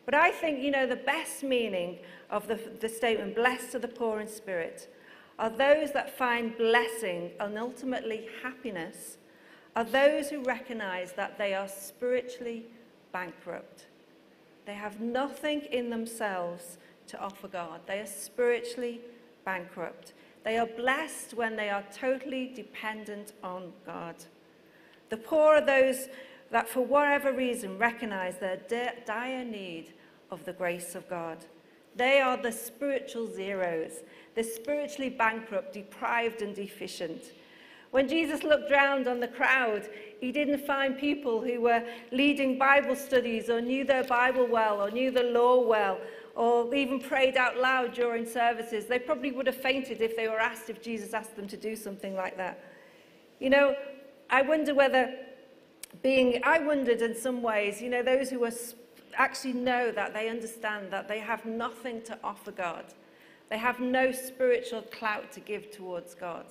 But 0.06 0.14
I 0.14 0.32
think, 0.32 0.62
you 0.62 0.72
know, 0.72 0.86
the 0.86 0.96
best 0.96 1.44
meaning 1.44 2.00
of 2.30 2.48
the, 2.48 2.60
the 2.80 2.90
statement, 2.90 3.36
blessed 3.36 3.76
are 3.76 3.80
the 3.80 3.88
poor 3.88 4.20
in 4.20 4.28
spirit, 4.28 4.94
are 5.40 5.50
those 5.50 5.92
that 5.92 6.18
find 6.18 6.56
blessing 6.58 7.32
and 7.40 7.58
ultimately 7.58 8.30
happiness, 8.44 9.18
are 9.76 9.84
those 9.84 10.30
who 10.30 10.44
recognize 10.44 11.12
that 11.14 11.38
they 11.38 11.54
are 11.54 11.68
spiritually 11.68 12.66
bankrupt. 13.12 13.88
They 14.66 14.76
have 14.76 15.02
nothing 15.02 15.62
in 15.72 15.90
themselves 15.90 16.78
to 17.08 17.20
offer 17.20 17.48
God. 17.48 17.82
They 17.86 18.00
are 18.00 18.08
spiritually 18.08 19.02
bankrupt. 19.44 20.14
They 20.44 20.58
are 20.58 20.68
blessed 20.68 21.34
when 21.34 21.56
they 21.56 21.70
are 21.70 21.84
totally 21.94 22.52
dependent 22.56 23.34
on 23.44 23.74
God. 23.86 24.16
The 25.10 25.18
poor 25.18 25.56
are 25.56 25.66
those 25.66 26.08
that, 26.52 26.70
for 26.70 26.82
whatever 26.82 27.34
reason, 27.34 27.78
recognize 27.78 28.38
their 28.38 28.62
dire 29.06 29.44
need 29.44 29.94
of 30.32 30.46
the 30.46 30.54
grace 30.54 30.96
of 30.96 31.10
God. 31.10 31.38
They 31.96 32.20
are 32.20 32.38
the 32.38 32.52
spiritual 32.52 33.28
zeros, 33.28 34.04
the 34.36 34.44
spiritually 34.44 35.10
bankrupt, 35.10 35.74
deprived, 35.74 36.42
and 36.42 36.56
deficient. 36.56 37.32
When 37.92 38.10
Jesus 38.10 38.44
looked 38.44 38.70
round 38.70 39.08
on 39.08 39.22
the 39.22 39.28
crowd, 39.30 39.88
he 40.20 40.34
didn't 40.34 40.66
find 40.66 40.98
people 40.98 41.42
who 41.42 41.62
were 41.62 41.84
leading 42.12 42.58
Bible 42.58 42.96
studies 42.96 43.50
or 43.50 43.62
knew 43.62 43.86
their 43.86 44.04
Bible 44.04 44.46
well 44.48 44.82
or 44.82 44.92
knew 44.92 45.12
the 45.12 45.24
law 45.24 45.66
well 45.66 46.00
or 46.36 46.76
even 46.76 47.00
prayed 47.00 47.38
out 47.38 47.58
loud 47.58 47.94
during 47.94 48.26
services. 48.26 48.86
They 48.86 49.00
probably 49.00 49.32
would 49.32 49.48
have 49.48 49.56
fainted 49.56 50.02
if 50.02 50.18
they 50.18 50.28
were 50.28 50.40
asked 50.40 50.70
if 50.70 50.82
Jesus 50.82 51.14
asked 51.14 51.38
them 51.38 51.48
to 51.48 51.56
do 51.56 51.78
something 51.78 52.16
like 52.16 52.36
that. 52.36 52.60
You 53.40 53.50
know, 53.50 53.76
I 54.30 54.42
wonder 54.42 54.76
whether 54.76 55.16
being, 56.02 56.42
I 56.44 56.60
wondered 56.60 57.02
in 57.02 57.16
some 57.16 57.42
ways, 57.42 57.82
you 57.82 57.90
know, 57.90 58.04
those 58.04 58.30
who 58.30 58.44
are 58.44 58.52
actually 59.16 59.54
know 59.54 59.92
that 59.92 60.14
they 60.14 60.30
understand 60.30 60.92
that 60.92 61.08
they 61.08 61.20
have 61.20 61.46
nothing 61.46 62.02
to 62.04 62.18
offer 62.24 62.52
God. 62.52 62.86
They 63.50 63.58
have 63.58 63.80
no 63.80 64.12
spiritual 64.12 64.82
clout 64.82 65.32
to 65.34 65.40
give 65.40 65.72
towards 65.72 66.16
God. 66.16 66.46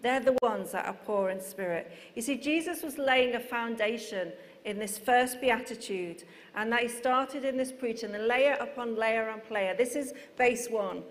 They're 0.00 0.20
the 0.20 0.36
ones 0.42 0.72
that 0.72 0.86
are 0.86 0.94
poor 0.94 1.30
in 1.30 1.40
spirit. 1.40 1.92
You 2.14 2.22
see, 2.22 2.36
Jesus 2.36 2.82
was 2.82 2.98
laying 2.98 3.34
a 3.34 3.40
foundation 3.40 4.32
in 4.64 4.78
this 4.78 4.98
first 4.98 5.40
beatitude, 5.40 6.24
and 6.54 6.72
that 6.72 6.82
he 6.82 6.88
started 6.88 7.44
in 7.44 7.56
this 7.56 7.72
preaching, 7.72 8.12
the 8.12 8.18
layer 8.18 8.56
upon 8.60 8.96
layer 8.96 9.28
upon 9.28 9.54
layer. 9.54 9.74
This 9.74 9.96
is 9.96 10.12
base 10.36 10.68
one. 10.68 11.02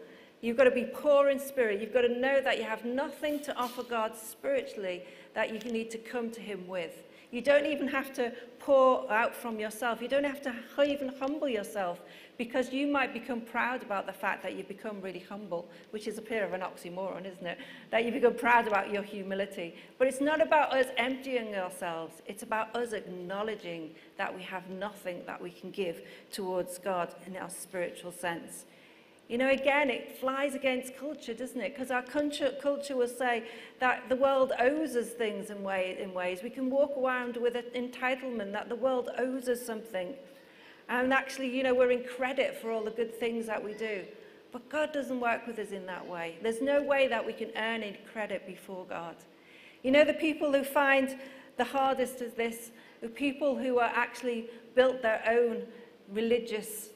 You've 0.42 0.58
got 0.58 0.66
to 0.66 0.72
be 0.72 0.86
poor 0.86 1.30
in 1.30 1.40
spirit. 1.40 1.82
You've 1.82 1.94
got 1.94 2.02
to 2.02 2.20
know 2.20 2.40
that 2.42 2.58
you 2.58 2.64
have 2.64 2.86
nothing 2.86 3.40
to 3.42 3.56
offer 3.56 3.84
God 3.84 4.16
spiritually 4.16 5.04
that 5.34 5.52
you 5.52 5.72
need 5.72 5.90
to 5.92 5.98
come 5.98 6.30
to 6.32 6.42
him 6.42 6.68
with. 6.68 7.04
You 7.32 7.42
don't 7.42 7.66
even 7.66 7.88
have 7.90 8.14
to 8.14 8.32
pour 8.60 9.12
out 9.12 9.36
from 9.36 9.60
yourself. 9.60 10.02
You 10.02 10.08
don't 10.08 10.24
have 10.24 10.42
to 10.44 10.54
even 10.84 11.10
humble 11.20 11.50
yourself 11.50 12.02
because 12.38 12.72
you 12.72 12.88
might 12.88 13.14
become 13.14 13.42
proud 13.42 13.84
about 13.84 14.06
the 14.06 14.14
fact 14.14 14.44
that 14.44 14.56
you've 14.56 14.68
become 14.68 15.02
really 15.02 15.20
humble, 15.20 15.68
which 15.92 16.08
is 16.08 16.18
a 16.18 16.22
bit 16.22 16.44
of 16.44 16.54
an 16.54 16.62
oxymoron, 16.62 17.26
isn't 17.26 17.46
it? 17.46 17.58
That 17.92 18.06
you 18.06 18.12
become 18.12 18.36
proud 18.36 18.68
about 18.68 18.92
your 18.92 19.04
humility. 19.04 19.76
But 19.98 20.08
it's 20.08 20.22
not 20.22 20.42
about 20.42 20.74
us 20.74 20.88
emptying 20.98 21.56
ourselves, 21.56 22.22
it's 22.26 22.44
about 22.44 22.76
us 22.76 22.94
acknowledging 22.94 23.96
that 24.18 24.34
we 24.34 24.44
have 24.44 24.70
nothing 24.70 25.24
that 25.26 25.42
we 25.42 25.50
can 25.52 25.72
give 25.72 26.02
towards 26.32 26.78
God 26.78 27.14
in 27.26 27.36
our 27.36 27.50
spiritual 27.50 28.12
sense. 28.12 28.66
You 29.28 29.38
know, 29.38 29.50
again, 29.50 29.90
it 29.90 30.18
flies 30.20 30.56
against 30.56 30.96
culture, 30.98 31.34
doesn't 31.34 31.60
it? 31.60 31.74
Because 31.74 31.92
our 31.92 32.02
culture, 32.02 32.54
culture 32.62 32.96
will 32.96 33.10
say 33.10 33.44
that 33.80 34.08
the 34.08 34.16
world 34.16 34.54
owes 34.58 34.96
us 34.96 35.10
things 35.10 35.50
in, 35.50 35.64
way, 35.64 35.98
in 36.00 36.14
ways. 36.14 36.40
We 36.44 36.50
can 36.50 36.70
walk 36.70 36.98
around 36.98 37.36
with 37.36 37.56
an 37.56 37.66
entitlement 37.76 38.54
that 38.54 38.70
the 38.70 38.76
world 38.76 39.10
owes 39.18 39.50
us 39.50 39.62
something. 39.66 40.14
And 40.88 41.14
actually, 41.14 41.50
you 41.50 41.64
know, 41.64 41.74
we're 41.76 41.92
in 41.92 42.06
credit 42.06 42.56
for 42.62 42.72
all 42.72 42.84
the 42.84 42.92
good 42.92 43.14
things 43.20 43.48
that 43.48 43.62
we 43.62 43.74
do. 43.74 44.06
But 44.54 44.70
God 44.70 44.94
doesn't 44.94 45.20
work 45.20 45.46
with 45.46 45.60
us 45.60 45.72
in 45.72 45.86
that 45.88 46.08
way. 46.08 46.38
There's 46.42 46.62
no 46.62 46.82
way 46.82 47.10
that 47.10 47.26
we 47.26 47.34
can 47.34 47.50
earn 47.58 47.84
any 47.84 48.00
credit 48.14 48.48
before 48.48 48.86
God. 48.86 49.18
You 49.84 49.92
know, 49.92 50.06
the 50.06 50.14
people 50.14 50.54
who 50.54 50.64
find 50.64 51.18
the 51.58 51.66
hardest 51.66 52.22
is 52.22 52.34
this, 52.34 52.72
the 53.02 53.10
people 53.10 53.58
who 53.58 53.80
are 53.80 53.92
actually 53.94 54.50
built 54.74 55.02
their 55.02 55.22
own 55.28 55.64
religious 56.14 56.92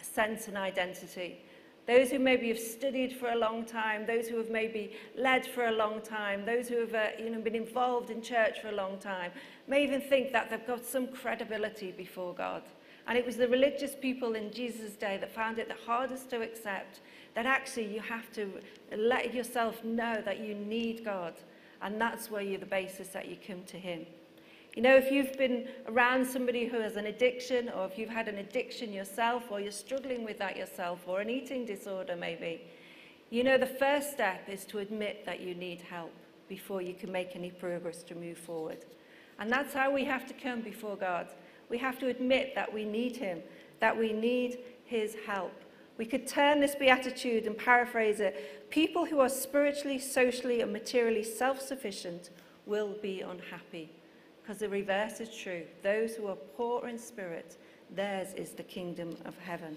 sense 0.00 0.48
and 0.48 0.56
identity. 0.56 1.38
Those 1.88 2.10
who 2.10 2.18
maybe 2.18 2.48
have 2.48 2.58
studied 2.58 3.16
for 3.16 3.30
a 3.30 3.34
long 3.34 3.64
time, 3.64 4.04
those 4.04 4.28
who 4.28 4.36
have 4.36 4.50
maybe 4.50 4.92
led 5.16 5.46
for 5.46 5.64
a 5.68 5.72
long 5.72 6.02
time, 6.02 6.44
those 6.44 6.68
who 6.68 6.80
have 6.80 6.94
uh, 6.94 7.06
you 7.18 7.30
know, 7.30 7.40
been 7.40 7.54
involved 7.54 8.10
in 8.10 8.20
church 8.20 8.60
for 8.60 8.68
a 8.68 8.74
long 8.74 8.98
time, 8.98 9.32
may 9.66 9.82
even 9.84 10.02
think 10.02 10.30
that 10.32 10.50
they've 10.50 10.66
got 10.66 10.84
some 10.84 11.08
credibility 11.08 11.90
before 11.90 12.34
God. 12.34 12.62
And 13.06 13.16
it 13.16 13.24
was 13.24 13.38
the 13.38 13.48
religious 13.48 13.94
people 13.94 14.34
in 14.34 14.52
Jesus' 14.52 14.92
day 14.92 15.16
that 15.16 15.34
found 15.34 15.58
it 15.58 15.66
the 15.66 15.86
hardest 15.86 16.28
to 16.28 16.42
accept 16.42 17.00
that 17.34 17.46
actually 17.46 17.86
you 17.86 18.00
have 18.00 18.30
to 18.32 18.52
let 18.94 19.32
yourself 19.32 19.82
know 19.82 20.20
that 20.26 20.40
you 20.40 20.54
need 20.54 21.06
God. 21.06 21.32
And 21.80 21.98
that's 21.98 22.30
where 22.30 22.42
you're 22.42 22.60
the 22.60 22.66
basis 22.66 23.08
that 23.08 23.28
you 23.28 23.38
come 23.46 23.62
to 23.62 23.78
Him. 23.78 24.04
You 24.78 24.84
know, 24.84 24.94
if 24.94 25.10
you've 25.10 25.36
been 25.36 25.66
around 25.88 26.24
somebody 26.24 26.66
who 26.66 26.78
has 26.78 26.94
an 26.94 27.06
addiction, 27.06 27.68
or 27.70 27.86
if 27.86 27.98
you've 27.98 28.08
had 28.10 28.28
an 28.28 28.38
addiction 28.38 28.92
yourself, 28.92 29.50
or 29.50 29.58
you're 29.58 29.72
struggling 29.72 30.24
with 30.24 30.38
that 30.38 30.56
yourself, 30.56 31.00
or 31.08 31.20
an 31.20 31.28
eating 31.28 31.66
disorder 31.66 32.14
maybe, 32.14 32.60
you 33.30 33.42
know, 33.42 33.58
the 33.58 33.66
first 33.66 34.12
step 34.12 34.48
is 34.48 34.64
to 34.66 34.78
admit 34.78 35.26
that 35.26 35.40
you 35.40 35.56
need 35.56 35.80
help 35.80 36.12
before 36.48 36.80
you 36.80 36.94
can 36.94 37.10
make 37.10 37.34
any 37.34 37.50
progress 37.50 38.04
to 38.04 38.14
move 38.14 38.38
forward. 38.38 38.84
And 39.40 39.50
that's 39.50 39.74
how 39.74 39.90
we 39.90 40.04
have 40.04 40.28
to 40.28 40.32
come 40.32 40.60
before 40.60 40.94
God. 40.94 41.26
We 41.68 41.78
have 41.78 41.98
to 41.98 42.06
admit 42.06 42.54
that 42.54 42.72
we 42.72 42.84
need 42.84 43.16
him, 43.16 43.40
that 43.80 43.98
we 43.98 44.12
need 44.12 44.60
his 44.84 45.16
help. 45.26 45.60
We 45.96 46.06
could 46.06 46.28
turn 46.28 46.60
this 46.60 46.76
beatitude 46.76 47.48
and 47.48 47.58
paraphrase 47.58 48.20
it 48.20 48.70
people 48.70 49.06
who 49.06 49.18
are 49.18 49.28
spiritually, 49.28 49.98
socially, 49.98 50.60
and 50.60 50.72
materially 50.72 51.24
self 51.24 51.60
sufficient 51.60 52.30
will 52.64 52.94
be 53.02 53.22
unhappy. 53.22 53.90
Because 54.48 54.60
the 54.60 54.68
reverse 54.70 55.20
is 55.20 55.28
true. 55.28 55.64
Those 55.82 56.14
who 56.14 56.26
are 56.28 56.34
poor 56.34 56.88
in 56.88 56.98
spirit, 56.98 57.58
theirs 57.94 58.32
is 58.32 58.52
the 58.52 58.62
kingdom 58.62 59.14
of 59.26 59.36
heaven. 59.36 59.76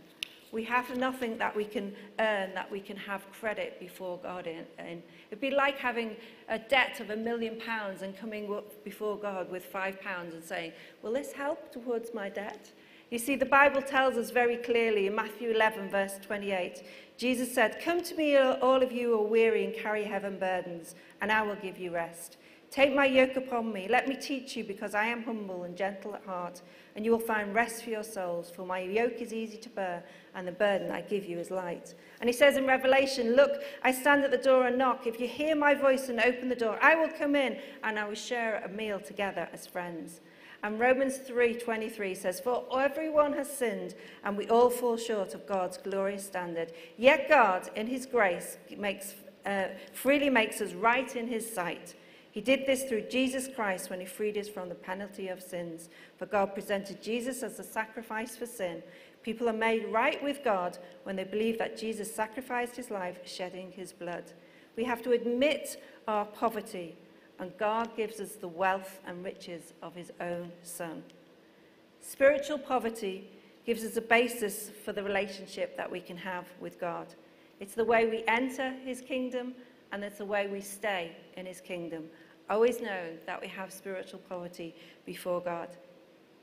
We 0.54 0.64
have 0.64 0.96
nothing 0.96 1.38
that 1.40 1.54
we 1.54 1.66
can 1.66 1.94
earn, 2.20 2.54
that 2.54 2.72
we 2.72 2.80
can 2.80 2.96
have 2.96 3.30
credit 3.34 3.82
before 3.82 4.18
God 4.24 4.48
in. 4.48 4.64
in. 4.80 5.04
It'd 5.30 5.42
be 5.42 5.52
like 5.52 5.78
having 5.78 6.16
a 6.48 6.58
debt 6.58 7.02
of 7.02 7.10
a 7.10 7.18
million 7.18 7.60
pounds 7.60 8.02
and 8.02 8.18
coming 8.18 8.50
up 8.54 8.82
before 8.86 9.18
God 9.18 9.52
with 9.52 9.66
five 9.66 10.00
pounds 10.00 10.34
and 10.36 10.42
saying, 10.42 10.72
Will 11.02 11.12
this 11.12 11.34
help 11.34 11.74
towards 11.74 12.14
my 12.14 12.30
debt? 12.30 12.72
You 13.10 13.20
see, 13.20 13.36
the 13.36 13.46
Bible 13.46 13.82
tells 13.82 14.16
us 14.16 14.32
very 14.32 14.56
clearly 14.56 15.08
in 15.08 15.14
Matthew 15.14 15.52
11, 15.52 15.90
verse 15.90 16.18
28, 16.22 16.82
Jesus 17.18 17.54
said, 17.54 17.82
Come 17.82 18.02
to 18.04 18.16
me, 18.16 18.38
all 18.38 18.82
of 18.82 18.94
you 18.94 19.10
who 19.10 19.20
are 19.20 19.28
weary 19.28 19.66
and 19.66 19.76
carry 19.76 20.06
heavy 20.06 20.30
burdens, 20.30 20.96
and 21.20 21.30
I 21.30 21.42
will 21.42 21.58
give 21.58 21.78
you 21.78 21.92
rest. 21.92 22.38
Take 22.72 22.96
my 22.96 23.06
yoke 23.06 23.36
upon 23.36 23.74
me. 23.74 23.90
Let 23.90 24.08
me 24.08 24.16
teach 24.16 24.56
you, 24.56 24.64
because 24.64 24.96
I 24.96 25.04
am 25.08 25.24
humble 25.24 25.64
and 25.64 25.76
gentle 25.76 26.16
at 26.16 26.24
heart, 26.24 26.62
and 26.96 27.04
you 27.04 27.12
will 27.12 27.20
find 27.20 27.54
rest 27.54 27.84
for 27.84 27.90
your 27.90 28.04
souls. 28.04 28.50
For 28.50 28.66
my 28.66 28.80
yoke 28.80 29.22
is 29.22 29.34
easy 29.34 29.58
to 29.58 29.68
bear, 29.68 30.06
and 30.34 30.48
the 30.48 30.54
burden 30.54 30.90
I 30.90 31.02
give 31.02 31.26
you 31.26 31.38
is 31.38 31.52
light. 31.52 31.94
And 32.22 32.30
he 32.30 32.34
says 32.34 32.56
in 32.56 32.66
Revelation, 32.66 33.36
Look, 33.36 33.62
I 33.84 33.92
stand 33.92 34.24
at 34.24 34.32
the 34.32 34.38
door 34.38 34.68
and 34.68 34.78
knock. 34.78 35.06
If 35.06 35.20
you 35.20 35.28
hear 35.28 35.54
my 35.54 35.74
voice 35.74 36.08
and 36.08 36.22
open 36.22 36.48
the 36.48 36.56
door, 36.56 36.80
I 36.82 36.96
will 36.96 37.10
come 37.10 37.36
in, 37.36 37.60
and 37.84 38.00
I 38.00 38.08
will 38.08 38.16
share 38.16 38.64
a 38.64 38.70
meal 38.70 39.02
together 39.02 39.50
as 39.52 39.68
friends. 39.68 40.22
And 40.64 40.80
Romans 40.80 41.18
3:23 41.18 42.16
says, 42.16 42.40
"For 42.40 42.66
everyone 42.80 43.34
has 43.34 43.52
sinned, 43.52 43.96
and 44.24 44.38
we 44.38 44.48
all 44.48 44.70
fall 44.70 44.96
short 44.96 45.34
of 45.34 45.46
God's 45.46 45.78
glorious 45.78 46.24
standard. 46.24 46.72
Yet 46.96 47.28
God, 47.28 47.70
in 47.76 47.88
His 47.88 48.06
grace, 48.06 48.58
makes, 48.78 49.16
uh, 49.46 49.70
freely 49.92 50.30
makes 50.30 50.62
us 50.62 50.72
right 50.72 51.14
in 51.18 51.28
His 51.28 51.52
sight." 51.52 51.96
He 52.32 52.42
did 52.42 52.66
this 52.66 52.84
through 52.84 53.10
Jesus 53.10 53.50
Christ 53.54 53.90
when 53.90 54.00
he 54.00 54.06
freed 54.06 54.38
us 54.38 54.48
from 54.48 54.70
the 54.70 54.76
penalty 54.76 55.28
of 55.28 55.42
sins. 55.42 55.90
For 56.18 56.26
God 56.26 56.54
presented 56.54 57.02
Jesus 57.02 57.44
as 57.44 57.60
a 57.60 57.64
sacrifice 57.64 58.38
for 58.38 58.46
sin. 58.46 58.82
People 59.22 59.50
are 59.50 59.54
made 59.54 59.86
right 59.92 60.22
with 60.24 60.44
God 60.44 60.78
when 61.04 61.18
they 61.18 61.26
believe 61.26 61.58
that 61.60 61.78
Jesus 61.78 62.14
sacrificed 62.14 62.76
his 62.76 62.90
life, 62.90 63.20
shedding 63.26 63.72
his 63.72 63.92
blood. 63.92 64.24
We 64.78 64.86
have 64.86 65.04
to 65.04 65.12
admit 65.12 65.82
our 66.08 66.26
poverty, 66.26 66.96
and 67.38 67.56
God 67.58 67.96
gives 67.98 68.20
us 68.22 68.32
the 68.32 68.48
wealth 68.48 69.00
and 69.06 69.24
riches 69.24 69.74
of 69.82 69.94
his 69.94 70.12
own 70.22 70.52
Son. 70.64 71.04
Spiritual 72.00 72.58
poverty 72.58 73.30
gives 73.66 73.84
us 73.84 73.98
a 73.98 74.02
basis 74.02 74.72
for 74.84 74.94
the 74.94 75.04
relationship 75.04 75.76
that 75.78 75.92
we 75.92 76.00
can 76.00 76.18
have 76.18 76.46
with 76.60 76.80
God. 76.80 77.08
It's 77.60 77.76
the 77.76 77.86
way 77.86 78.08
we 78.08 78.24
enter 78.28 78.72
his 78.84 79.02
kingdom, 79.02 79.54
and 79.92 80.04
it's 80.04 80.18
the 80.18 80.26
way 80.26 80.48
we 80.48 80.62
stay 80.62 81.16
in 81.38 81.46
his 81.46 81.62
kingdom. 81.62 82.06
Always 82.50 82.82
know 82.82 83.14
that 83.26 83.40
we 83.40 83.48
have 83.48 83.72
spiritual 83.72 84.20
poverty 84.28 84.76
before 85.06 85.42
God. 85.42 85.70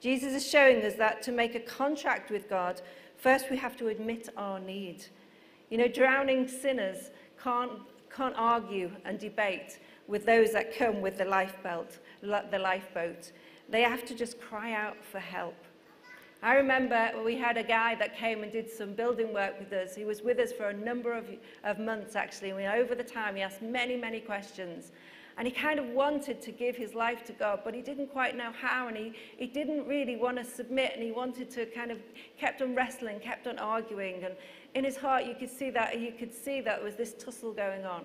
Jesus 0.01 0.33
is 0.33 0.49
showing 0.49 0.83
us 0.85 0.95
that 0.95 1.23
to 1.23 1.33
make 1.33 1.55
a 1.55 1.61
contract 1.61 2.31
with 2.31 2.49
God, 2.49 2.81
first 3.17 3.51
we 3.51 3.57
have 3.57 3.77
to 3.79 3.89
admit 3.89 4.29
our 4.37 4.61
need. 4.61 5.05
You 5.71 5.79
know, 5.79 5.89
drowning 5.89 6.49
sinners 6.49 7.11
can't, 7.43 7.73
can't 8.15 8.35
argue 8.37 8.91
and 9.05 9.19
debate 9.19 9.79
with 10.07 10.25
those 10.25 10.53
that 10.53 10.77
come 10.77 11.01
with 11.01 11.19
the 11.19 11.25
lifeboat, 11.25 11.99
the 12.23 12.59
lifeboat. 12.59 13.33
They 13.69 13.83
have 13.83 14.05
to 14.07 14.15
just 14.15 14.41
cry 14.41 14.73
out 14.73 14.97
for 15.05 15.19
help. 15.19 15.57
I 16.43 16.55
remember 16.55 17.11
we 17.25 17.37
had 17.37 17.57
a 17.57 17.65
guy 17.65 17.97
that 17.97 18.17
came 18.17 18.45
and 18.45 18.53
did 18.53 18.71
some 18.71 18.95
building 18.95 19.35
work 19.35 19.59
with 19.59 19.73
us. 19.73 19.97
He 19.97 20.05
was 20.05 20.23
with 20.23 20.39
us 20.39 20.53
for 20.53 20.69
a 20.69 20.73
number 20.73 21.13
of, 21.13 21.29
of 21.65 21.81
months, 21.81 22.15
actually. 22.15 22.51
And 22.51 22.81
over 22.81 22.95
the 22.95 23.03
time, 23.03 23.35
he 23.35 23.43
asked 23.43 23.61
many, 23.61 23.97
many 23.97 24.21
questions. 24.21 24.93
And 25.37 25.47
he 25.47 25.53
kind 25.53 25.79
of 25.79 25.87
wanted 25.87 26.41
to 26.43 26.53
give 26.53 26.77
his 26.77 26.95
life 26.95 27.25
to 27.27 27.33
God, 27.33 27.61
but 27.65 27.75
he 27.75 27.81
didn't 27.81 28.09
quite 28.09 28.37
know 28.37 28.51
how, 28.53 28.89
and 28.89 28.97
he, 28.97 29.13
he 29.37 29.47
didn't 29.47 29.87
really 29.87 30.17
want 30.17 30.37
to 30.37 30.45
submit, 30.45 30.93
and 30.95 31.03
he 31.03 31.13
wanted 31.13 31.49
to 31.51 31.67
kind 31.67 31.93
of 31.93 31.99
kept 32.39 32.61
on 32.61 32.75
wrestling, 32.75 33.21
kept 33.21 33.47
on 33.47 33.57
arguing, 33.59 34.25
and 34.25 34.35
in 34.75 34.85
his 34.85 34.97
heart 34.97 35.27
you 35.27 35.37
could 35.37 35.51
see 35.51 35.71
that 35.71 36.01
you 36.01 36.13
could 36.13 36.35
see 36.35 36.61
that 36.61 36.77
there 36.79 36.85
was 36.85 36.97
this 36.97 37.15
tussle 37.15 37.53
going 37.53 37.85
on. 37.85 38.05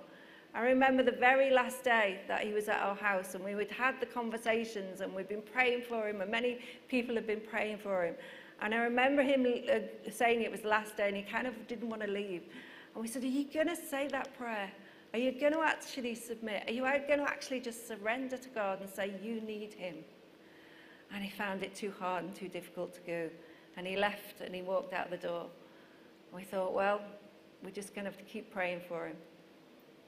I 0.56 0.62
remember 0.62 1.02
the 1.02 1.12
very 1.12 1.50
last 1.50 1.84
day 1.84 2.20
that 2.28 2.42
he 2.42 2.54
was 2.54 2.70
at 2.70 2.80
our 2.80 2.96
house, 2.96 3.34
and 3.34 3.44
we 3.44 3.54
had 3.54 3.72
had 3.72 4.00
the 4.00 4.06
conversations, 4.06 5.02
and 5.02 5.14
we'd 5.14 5.28
been 5.28 5.42
praying 5.42 5.82
for 5.82 6.08
him, 6.08 6.22
and 6.22 6.30
many 6.30 6.60
people 6.88 7.16
had 7.16 7.26
been 7.26 7.42
praying 7.42 7.80
for 7.80 8.06
him. 8.06 8.16
And 8.62 8.74
I 8.74 8.78
remember 8.78 9.24
him 9.24 9.48
uh, 9.48 10.12
saying 10.12 10.44
it 10.44 10.52
was 10.52 10.62
the 10.62 10.68
last 10.68 10.96
day, 10.96 11.08
and 11.08 11.18
he 11.18 11.24
kind 11.24 11.48
of 11.48 11.68
didn't 11.68 11.90
want 11.90 12.04
to 12.04 12.08
leave. 12.08 12.44
And 12.94 13.02
we 13.02 13.08
said, 13.08 13.24
Are 13.24 13.28
you 13.28 13.46
going 13.52 13.68
to 13.68 13.76
say 13.76 14.08
that 14.10 14.38
prayer? 14.38 14.72
Are 15.14 15.20
you 15.20 15.32
going 15.32 15.54
to 15.54 15.62
actually 15.62 16.16
submit? 16.16 16.64
Are 16.68 16.72
you 16.72 16.82
going 16.82 17.20
to 17.20 17.30
actually 17.30 17.60
just 17.60 17.88
surrender 17.88 18.38
to 18.38 18.50
God 18.50 18.82
and 18.82 18.90
say 18.90 19.14
you 19.24 19.42
need 19.42 19.74
Him? 19.74 19.96
And 21.14 21.24
he 21.24 21.30
found 21.30 21.62
it 21.62 21.76
too 21.76 21.94
hard 22.00 22.24
and 22.24 22.36
too 22.36 22.48
difficult 22.48 22.94
to 22.96 23.02
go. 23.02 23.30
And 23.78 23.86
he 23.86 23.96
left 23.96 24.42
and 24.42 24.54
he 24.54 24.62
walked 24.62 24.94
out 24.94 25.12
the 25.12 25.18
door. 25.18 25.46
we 26.34 26.44
thought, 26.44 26.74
well, 26.74 27.02
we're 27.64 27.72
just 27.72 27.94
going 27.94 28.06
to 28.06 28.12
have 28.12 28.18
to 28.18 28.26
keep 28.26 28.52
praying 28.52 28.82
for 28.88 29.08
him. 29.08 29.16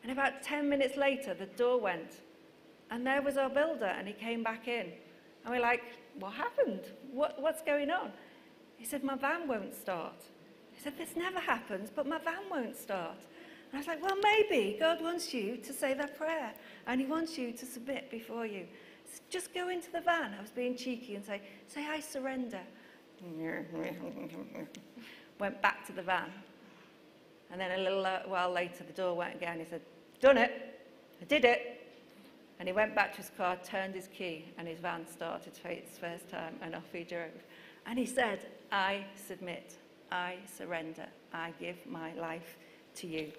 And 0.06 0.12
about 0.12 0.44
10 0.44 0.70
minutes 0.70 0.98
later, 0.98 1.34
the 1.34 1.48
door 1.48 1.80
went. 1.80 2.22
And 2.92 3.08
there 3.08 3.24
was 3.24 3.38
our 3.38 3.50
builder, 3.50 3.86
and 3.86 4.08
he 4.08 4.14
came 4.14 4.44
back 4.44 4.68
in. 4.68 4.92
And 5.44 5.52
we're 5.52 5.60
like, 5.60 5.82
what 6.20 6.34
happened? 6.34 6.82
What, 7.12 7.42
what's 7.42 7.64
going 7.64 7.90
on? 7.90 8.12
He 8.78 8.86
said, 8.86 9.04
my 9.04 9.16
van 9.16 9.48
won't 9.48 9.74
start. 9.74 10.22
He 10.74 10.80
said, 10.80 10.96
this 10.96 11.16
never 11.16 11.40
happens, 11.40 11.90
but 11.90 12.06
my 12.06 12.20
van 12.20 12.44
won't 12.52 12.78
start. 12.78 13.18
And 13.72 13.74
I 13.74 13.78
was 13.80 13.88
like, 13.88 14.04
well, 14.04 14.16
maybe 14.22 14.78
God 14.80 15.02
wants 15.02 15.34
you 15.34 15.58
to 15.58 15.74
say 15.74 15.96
that 15.96 16.16
prayer 16.16 16.54
and 16.86 17.02
he 17.02 17.08
wants 17.08 17.36
you 17.36 17.52
to 17.54 17.66
submit 17.66 18.12
before 18.12 18.46
you. 18.46 18.68
So 19.12 19.22
just 19.32 19.56
go 19.56 19.70
into 19.70 19.92
the 19.92 20.02
van. 20.02 20.36
I 20.38 20.42
was 20.42 20.52
being 20.52 20.78
cheeky 20.78 21.16
and 21.16 21.26
say, 21.26 21.42
say, 21.68 21.88
I 21.88 22.00
surrender. 22.00 22.62
went 25.40 25.60
back 25.64 25.84
to 25.88 25.94
the 25.94 26.04
van. 26.04 26.32
And 27.52 27.60
then 27.60 27.80
a 27.80 27.82
little 27.82 28.06
uh, 28.06 28.20
while 28.28 28.52
later, 28.52 28.84
the 28.84 28.94
door 28.94 29.16
went 29.16 29.34
again. 29.36 29.60
He 29.60 29.66
said, 29.66 29.82
done 30.20 30.38
it. 30.38 30.80
I 31.22 31.26
did 31.26 31.46
it. 31.46 31.82
And 32.60 32.68
he 32.70 32.74
went 32.74 32.96
back 32.96 33.12
to 33.12 33.18
his 33.18 33.32
car, 33.36 33.58
turned 33.64 33.96
his 33.96 34.08
key, 34.08 34.46
and 34.58 34.68
his 34.68 34.80
van 34.80 35.06
started 35.08 35.58
for 35.58 35.68
its 35.68 35.98
first 35.98 36.30
time, 36.30 36.56
and 36.62 36.74
off 36.76 36.92
he 36.94 37.04
drove. 37.04 37.44
And 37.86 38.00
he 38.00 38.06
said, 38.06 38.46
I 38.72 39.06
submit, 39.16 39.76
I 40.12 40.38
surrender, 40.58 41.06
I 41.34 41.54
give 41.60 41.76
my 41.86 42.14
life 42.14 42.58
to 42.96 43.08
you. 43.08 43.32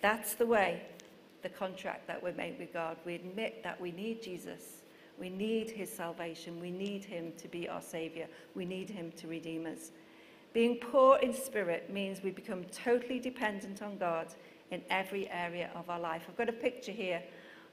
That's 0.00 0.34
the 0.34 0.46
way, 0.46 0.82
the 1.42 1.48
contract 1.48 2.06
that 2.06 2.22
we 2.22 2.32
make 2.32 2.58
with 2.58 2.72
God. 2.72 2.96
We 3.04 3.16
admit 3.16 3.62
that 3.64 3.80
we 3.80 3.90
need 3.92 4.22
Jesus. 4.22 4.82
We 5.18 5.28
need 5.28 5.70
his 5.70 5.92
salvation. 5.92 6.60
We 6.60 6.70
need 6.70 7.04
him 7.04 7.32
to 7.38 7.48
be 7.48 7.68
our 7.68 7.82
Savior. 7.82 8.26
We 8.54 8.64
need 8.64 8.88
him 8.88 9.12
to 9.16 9.26
redeem 9.26 9.66
us. 9.66 9.90
Being 10.52 10.76
poor 10.76 11.18
in 11.18 11.32
spirit 11.32 11.90
means 11.90 12.22
we 12.22 12.30
become 12.30 12.64
totally 12.64 13.18
dependent 13.18 13.82
on 13.82 13.98
God 13.98 14.28
in 14.72 14.82
every 14.90 15.30
area 15.30 15.70
of 15.74 15.88
our 15.90 16.00
life. 16.00 16.22
I've 16.28 16.36
got 16.36 16.48
a 16.48 16.52
picture 16.52 16.92
here 16.92 17.22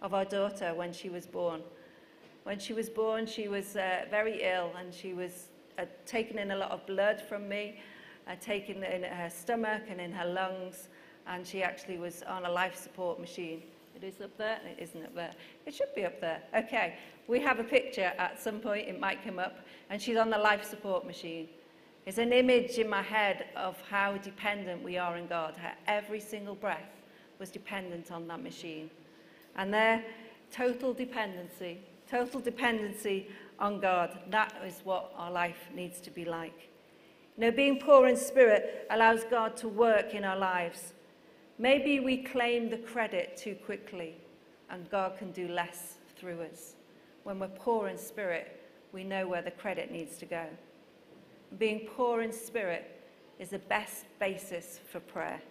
of 0.01 0.13
our 0.13 0.25
daughter 0.25 0.73
when 0.73 0.91
she 0.91 1.09
was 1.09 1.25
born. 1.25 1.61
When 2.43 2.59
she 2.59 2.73
was 2.73 2.89
born, 2.89 3.25
she 3.25 3.47
was 3.47 3.75
uh, 3.75 4.05
very 4.11 4.43
ill 4.43 4.71
and 4.77 4.93
she 4.93 5.13
was 5.13 5.47
uh, 5.77 5.85
taking 6.05 6.37
in 6.37 6.51
a 6.51 6.57
lot 6.57 6.71
of 6.71 6.85
blood 6.85 7.21
from 7.21 7.47
me, 7.47 7.81
uh, 8.27 8.35
taken 8.41 8.83
in 8.83 9.03
her 9.03 9.29
stomach 9.29 9.83
and 9.89 9.99
in 10.01 10.11
her 10.11 10.25
lungs 10.25 10.89
and 11.25 11.47
she 11.47 11.63
actually 11.63 11.97
was 11.97 12.21
on 12.23 12.45
a 12.45 12.51
life 12.51 12.75
support 12.75 13.19
machine. 13.19 13.63
It 13.95 14.03
is 14.03 14.19
up 14.21 14.37
there? 14.37 14.59
It 14.65 14.81
isn't 14.81 15.03
up 15.03 15.15
there. 15.15 15.31
It 15.65 15.73
should 15.73 15.93
be 15.95 16.05
up 16.05 16.19
there. 16.19 16.41
Okay, 16.55 16.95
we 17.27 17.39
have 17.39 17.59
a 17.59 17.63
picture 17.63 18.11
at 18.17 18.41
some 18.41 18.59
point, 18.59 18.87
it 18.87 18.99
might 18.99 19.23
come 19.23 19.39
up, 19.39 19.59
and 19.89 20.01
she's 20.01 20.17
on 20.17 20.29
the 20.29 20.37
life 20.37 20.63
support 20.63 21.05
machine. 21.05 21.47
It's 22.09 22.17
an 22.17 22.33
image 22.33 22.79
in 22.79 22.89
my 22.89 23.03
head 23.03 23.49
of 23.55 23.79
how 23.87 24.17
dependent 24.17 24.81
we 24.81 24.97
are 24.97 25.15
in 25.15 25.27
God, 25.27 25.55
how 25.55 25.73
every 25.85 26.19
single 26.19 26.55
breath 26.55 26.89
was 27.37 27.51
dependent 27.51 28.11
on 28.11 28.27
that 28.29 28.41
machine. 28.41 28.89
And 29.55 29.71
their 29.71 30.03
total 30.51 30.91
dependency, 30.91 31.77
total 32.09 32.39
dependency 32.39 33.27
on 33.59 33.79
God, 33.79 34.17
that 34.31 34.55
is 34.65 34.81
what 34.83 35.13
our 35.17 35.31
life 35.31 35.69
needs 35.71 36.01
to 36.01 36.09
be 36.09 36.25
like. 36.25 36.71
You 37.37 37.41
know, 37.41 37.51
being 37.51 37.77
poor 37.77 38.07
in 38.07 38.17
spirit 38.17 38.87
allows 38.89 39.23
God 39.25 39.55
to 39.57 39.67
work 39.67 40.15
in 40.15 40.23
our 40.23 40.35
lives 40.35 40.93
Maybe 41.59 41.99
we 41.99 42.23
claim 42.23 42.71
the 42.71 42.77
credit 42.77 43.37
too 43.37 43.53
quickly 43.53 44.15
and 44.71 44.89
God 44.89 45.15
can 45.19 45.31
do 45.31 45.47
less 45.47 45.99
through 46.17 46.41
us. 46.41 46.73
When 47.21 47.37
we're 47.37 47.49
poor 47.49 47.87
in 47.87 47.99
spirit, 47.99 48.59
we 48.93 49.03
know 49.03 49.27
where 49.27 49.43
the 49.43 49.51
credit 49.51 49.91
needs 49.91 50.17
to 50.17 50.25
go. 50.25 50.47
Being 51.57 51.87
poor 51.95 52.21
in 52.21 52.31
spirit 52.31 53.01
is 53.39 53.49
the 53.49 53.59
best 53.59 54.05
basis 54.19 54.79
for 54.91 54.99
prayer, 54.99 55.41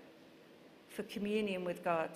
for 0.89 1.03
communion 1.05 1.65
with 1.65 1.83
God. 1.83 2.11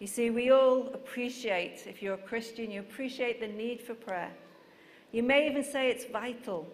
You 0.00 0.06
see, 0.06 0.30
we 0.30 0.50
all 0.50 0.88
appreciate, 0.94 1.86
if 1.86 2.02
you're 2.02 2.14
a 2.14 2.18
Christian, 2.18 2.70
you 2.70 2.80
appreciate 2.80 3.40
the 3.40 3.46
need 3.46 3.82
for 3.82 3.94
prayer. 3.94 4.32
You 5.12 5.22
may 5.22 5.46
even 5.48 5.62
say 5.62 5.90
it's 5.90 6.06
vital, 6.06 6.66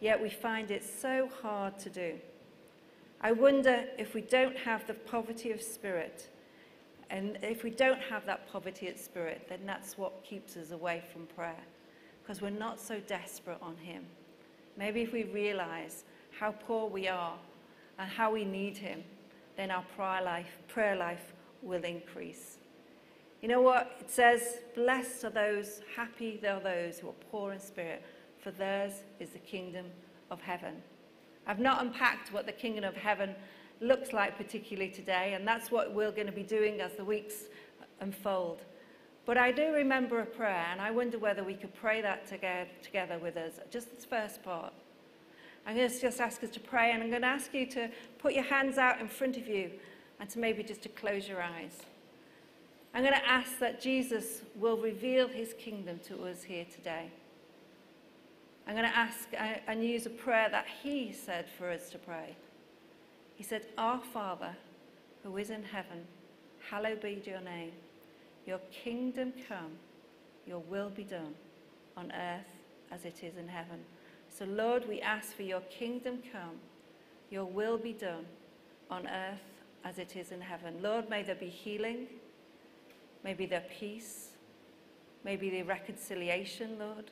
yet 0.00 0.22
we 0.22 0.30
find 0.30 0.70
it 0.70 0.84
so 0.84 1.28
hard 1.42 1.78
to 1.80 1.90
do. 1.90 2.14
I 3.20 3.32
wonder 3.32 3.84
if 3.98 4.14
we 4.14 4.20
don't 4.20 4.56
have 4.56 4.86
the 4.86 4.94
poverty 4.94 5.50
of 5.50 5.60
spirit, 5.60 6.28
and 7.10 7.38
if 7.42 7.64
we 7.64 7.70
don't 7.70 8.00
have 8.00 8.24
that 8.26 8.50
poverty 8.52 8.88
of 8.88 8.98
spirit, 8.98 9.46
then 9.48 9.60
that's 9.66 9.98
what 9.98 10.24
keeps 10.24 10.56
us 10.56 10.70
away 10.70 11.02
from 11.12 11.26
prayer, 11.26 11.62
because 12.22 12.40
we're 12.40 12.50
not 12.50 12.78
so 12.80 13.00
desperate 13.00 13.58
on 13.60 13.76
Him. 13.78 14.04
Maybe 14.76 15.02
if 15.02 15.12
we 15.12 15.24
realize 15.24 16.04
how 16.38 16.52
poor 16.52 16.88
we 16.88 17.08
are 17.08 17.34
and 17.98 18.08
how 18.08 18.32
we 18.32 18.44
need 18.44 18.76
Him, 18.76 19.04
then 19.56 19.70
our 19.70 19.84
prayer 19.96 20.22
life, 20.22 20.58
prayer 20.68 20.96
life 20.96 21.32
will 21.62 21.84
increase. 21.84 22.58
You 23.40 23.48
know 23.48 23.60
what? 23.60 23.96
It 24.00 24.10
says, 24.10 24.58
Blessed 24.74 25.24
are 25.24 25.30
those, 25.30 25.82
happy 25.94 26.40
are 26.46 26.60
those 26.60 26.98
who 26.98 27.08
are 27.08 27.14
poor 27.30 27.52
in 27.52 27.60
spirit, 27.60 28.02
for 28.42 28.50
theirs 28.50 29.02
is 29.20 29.30
the 29.30 29.38
kingdom 29.38 29.86
of 30.30 30.40
heaven. 30.40 30.74
I've 31.46 31.58
not 31.58 31.82
unpacked 31.82 32.32
what 32.32 32.46
the 32.46 32.52
kingdom 32.52 32.84
of 32.84 32.96
heaven 32.96 33.34
looks 33.80 34.12
like 34.12 34.36
particularly 34.36 34.90
today, 34.90 35.34
and 35.34 35.46
that's 35.46 35.70
what 35.70 35.92
we're 35.92 36.10
going 36.10 36.26
to 36.26 36.32
be 36.32 36.42
doing 36.42 36.80
as 36.80 36.94
the 36.94 37.04
weeks 37.04 37.44
unfold. 38.00 38.62
But 39.26 39.38
I 39.38 39.52
do 39.52 39.72
remember 39.72 40.20
a 40.20 40.26
prayer, 40.26 40.66
and 40.70 40.80
I 40.80 40.90
wonder 40.90 41.18
whether 41.18 41.42
we 41.42 41.54
could 41.54 41.74
pray 41.74 42.02
that 42.02 42.26
together 42.82 43.18
with 43.18 43.36
us, 43.36 43.54
just 43.70 43.94
this 43.94 44.04
first 44.04 44.42
part. 44.42 44.72
I'm 45.66 45.76
going 45.76 45.88
to 45.88 46.00
just 46.00 46.20
ask 46.20 46.44
us 46.44 46.50
to 46.50 46.60
pray, 46.60 46.92
and 46.92 47.02
I'm 47.02 47.08
going 47.08 47.22
to 47.22 47.28
ask 47.28 47.54
you 47.54 47.66
to 47.68 47.88
put 48.18 48.34
your 48.34 48.44
hands 48.44 48.76
out 48.76 49.00
in 49.00 49.08
front 49.08 49.38
of 49.38 49.48
you 49.48 49.70
and 50.20 50.28
to 50.30 50.38
maybe 50.38 50.62
just 50.62 50.82
to 50.82 50.90
close 50.90 51.26
your 51.26 51.42
eyes. 51.42 51.78
I'm 52.94 53.02
going 53.02 53.14
to 53.14 53.28
ask 53.28 53.58
that 53.60 53.80
Jesus 53.80 54.42
will 54.54 54.76
reveal 54.76 55.26
his 55.26 55.54
kingdom 55.54 56.00
to 56.06 56.24
us 56.24 56.42
here 56.42 56.66
today. 56.72 57.10
I'm 58.66 58.74
going 58.74 58.88
to 58.88 58.96
ask 58.96 59.28
and 59.66 59.82
use 59.82 60.06
a 60.06 60.10
prayer 60.10 60.48
that 60.50 60.66
he 60.82 61.12
said 61.12 61.46
for 61.58 61.70
us 61.70 61.90
to 61.90 61.98
pray. 61.98 62.36
He 63.34 63.42
said, 63.42 63.66
Our 63.76 64.00
Father, 64.00 64.54
who 65.22 65.36
is 65.38 65.50
in 65.50 65.62
heaven, 65.62 66.06
hallowed 66.70 67.00
be 67.00 67.22
your 67.26 67.40
name. 67.40 67.72
Your 68.46 68.60
kingdom 68.70 69.32
come, 69.48 69.72
your 70.46 70.58
will 70.58 70.90
be 70.90 71.04
done 71.04 71.34
on 71.96 72.12
earth 72.12 72.50
as 72.90 73.04
it 73.04 73.22
is 73.22 73.36
in 73.36 73.48
heaven. 73.48 73.80
So, 74.28 74.44
Lord, 74.44 74.88
we 74.88 75.00
ask 75.00 75.34
for 75.34 75.42
your 75.42 75.60
kingdom 75.62 76.18
come, 76.32 76.58
your 77.30 77.44
will 77.44 77.78
be 77.78 77.92
done 77.92 78.26
on 78.90 79.06
earth 79.06 79.40
as 79.84 79.98
it 79.98 80.16
is 80.16 80.32
in 80.32 80.40
heaven. 80.40 80.74
Lord, 80.82 81.08
may 81.08 81.22
there 81.22 81.34
be 81.34 81.48
healing, 81.48 82.06
may 83.22 83.34
be 83.34 83.46
there 83.46 83.64
peace, 83.78 84.30
may 85.24 85.36
be 85.36 85.50
there 85.50 85.64
reconciliation, 85.64 86.78
Lord. 86.78 87.10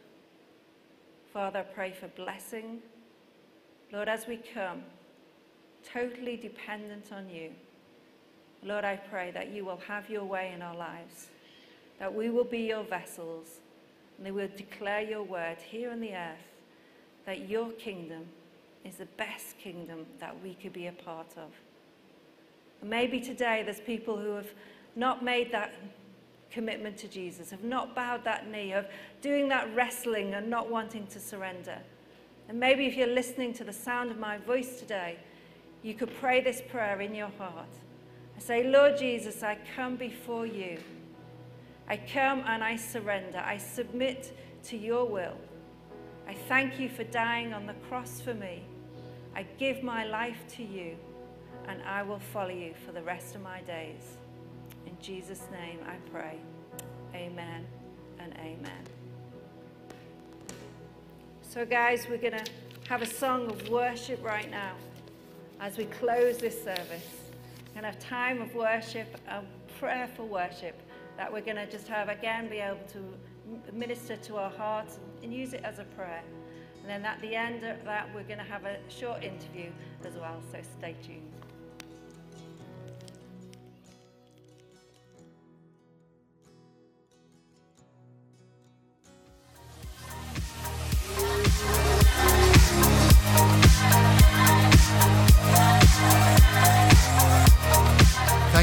Father, 1.33 1.61
I 1.61 1.63
pray 1.63 1.93
for 1.93 2.09
blessing. 2.09 2.81
Lord, 3.91 4.09
as 4.09 4.27
we 4.27 4.37
come, 4.37 4.83
totally 5.93 6.37
dependent 6.37 7.13
on 7.13 7.29
you. 7.31 7.53
Lord, 8.65 8.85
I 8.85 8.97
pray 8.97 9.33
that 9.33 9.51
you 9.51 9.65
will 9.65 9.81
have 9.89 10.09
your 10.09 10.25
way 10.25 10.53
in 10.55 10.63
our 10.63 10.77
lives, 10.77 11.29
that 11.99 12.15
we 12.15 12.31
will 12.31 12.45
be 12.45 12.61
your 12.61 12.85
vessels, 12.85 13.61
and 14.17 14.27
that 14.27 14.35
we'll 14.35 14.49
declare 14.57 15.01
your 15.01 15.23
word 15.23 15.59
here 15.59 15.91
on 15.91 16.01
the 16.01 16.15
earth, 16.15 16.39
that 17.27 17.49
your 17.49 17.71
kingdom 17.73 18.27
is 18.85 18.97
the 18.97 19.07
best 19.17 19.59
kingdom 19.59 20.07
that 20.21 20.41
we 20.43 20.55
could 20.55 20.73
be 20.73 20.87
a 20.87 20.93
part 20.93 21.35
of. 21.37 21.51
Maybe 22.83 23.21
today 23.21 23.63
there's 23.65 23.81
people 23.81 24.17
who 24.17 24.35
have 24.35 24.51
not 24.97 25.25
made 25.25 25.53
that 25.53 25.75
commitment 26.51 26.97
to 26.99 27.09
Jesus, 27.09 27.51
have 27.51 27.65
not 27.65 27.95
bowed 27.95 28.25
that 28.25 28.49
knee, 28.51 28.73
of 28.73 28.87
doing 29.23 29.49
that 29.49 29.75
wrestling 29.75 30.35
and 30.35 30.51
not 30.51 30.71
wanting 30.71 31.07
to 31.09 31.19
surrender. 31.19 31.79
And 32.49 32.61
maybe 32.61 32.87
if 32.87 32.97
you're 32.97 33.07
listening 33.07 33.55
to 33.55 33.65
the 33.65 33.73
sound 33.73 34.11
of 34.11 34.19
my 34.19 34.37
voice 34.39 34.79
today, 34.79 35.19
you 35.83 35.95
could 35.95 36.15
pray 36.21 36.41
this 36.41 36.63
prayer 36.71 37.01
in 37.01 37.15
your 37.15 37.31
heart. 37.39 37.69
Say, 38.45 38.65
Lord 38.65 38.99
Jesus, 38.99 39.45
I 39.45 39.57
come 39.77 39.95
before 39.95 40.47
you. 40.47 40.79
I 41.87 41.97
come 41.97 42.43
and 42.45 42.65
I 42.65 42.75
surrender. 42.75 43.39
I 43.39 43.57
submit 43.57 44.37
to 44.65 44.77
your 44.77 45.05
will. 45.05 45.37
I 46.27 46.35
thank 46.35 46.81
you 46.81 46.89
for 46.89 47.05
dying 47.05 47.55
on 47.55 47.67
the 47.67 47.75
cross 47.89 48.21
for 48.21 48.35
me. 48.35 48.65
I 49.37 49.45
give 49.61 49.85
my 49.85 50.05
life 50.07 50.43
to 50.57 50.65
you, 50.65 50.97
and 51.69 51.85
I 51.85 52.03
will 52.03 52.19
follow 52.19 52.51
you 52.51 52.75
for 52.85 52.91
the 52.91 53.03
rest 53.03 53.37
of 53.37 53.43
my 53.43 53.61
days. 53.61 54.17
In 54.87 54.97
Jesus' 55.01 55.47
name 55.53 55.79
I 55.87 55.95
pray. 56.11 56.37
Amen 57.15 57.65
and 58.19 58.35
amen. 58.39 58.83
So, 61.43 61.65
guys, 61.65 62.09
we're 62.11 62.19
going 62.19 62.45
to 62.45 62.51
have 62.89 63.03
a 63.03 63.07
song 63.07 63.47
of 63.47 63.69
worship 63.69 64.21
right 64.25 64.51
now 64.51 64.75
as 65.61 65.77
we 65.77 65.85
close 65.85 66.39
this 66.39 66.61
service. 66.65 67.22
To 67.75 67.81
have 67.81 67.99
time 67.99 68.41
of 68.41 68.55
worship, 68.55 69.17
a 69.29 69.43
prayerful 69.81 70.29
worship 70.29 70.81
that 71.17 71.33
we're 71.33 71.41
going 71.41 71.57
to 71.57 71.69
just 71.69 71.89
have 71.89 72.09
again 72.09 72.49
be 72.49 72.59
able 72.59 72.85
to 72.93 73.73
minister 73.73 74.17
to 74.17 74.37
our 74.37 74.51
hearts 74.51 75.01
and 75.23 75.35
use 75.35 75.53
it 75.53 75.63
as 75.65 75.81
a 75.81 75.85
prayer. 75.85 76.23
And 76.83 76.91
then 76.91 77.05
at 77.05 77.21
the 77.21 77.35
end 77.35 77.65
of 77.65 77.85
that, 77.85 78.09
we're 78.15 78.23
going 78.23 78.39
to 78.39 78.45
have 78.45 78.65
a 78.67 78.77
short 78.89 79.25
interview 79.25 79.71
as 80.05 80.15
well, 80.15 80.41
so 80.53 80.59
stay 80.79 80.95
tuned. 81.03 81.33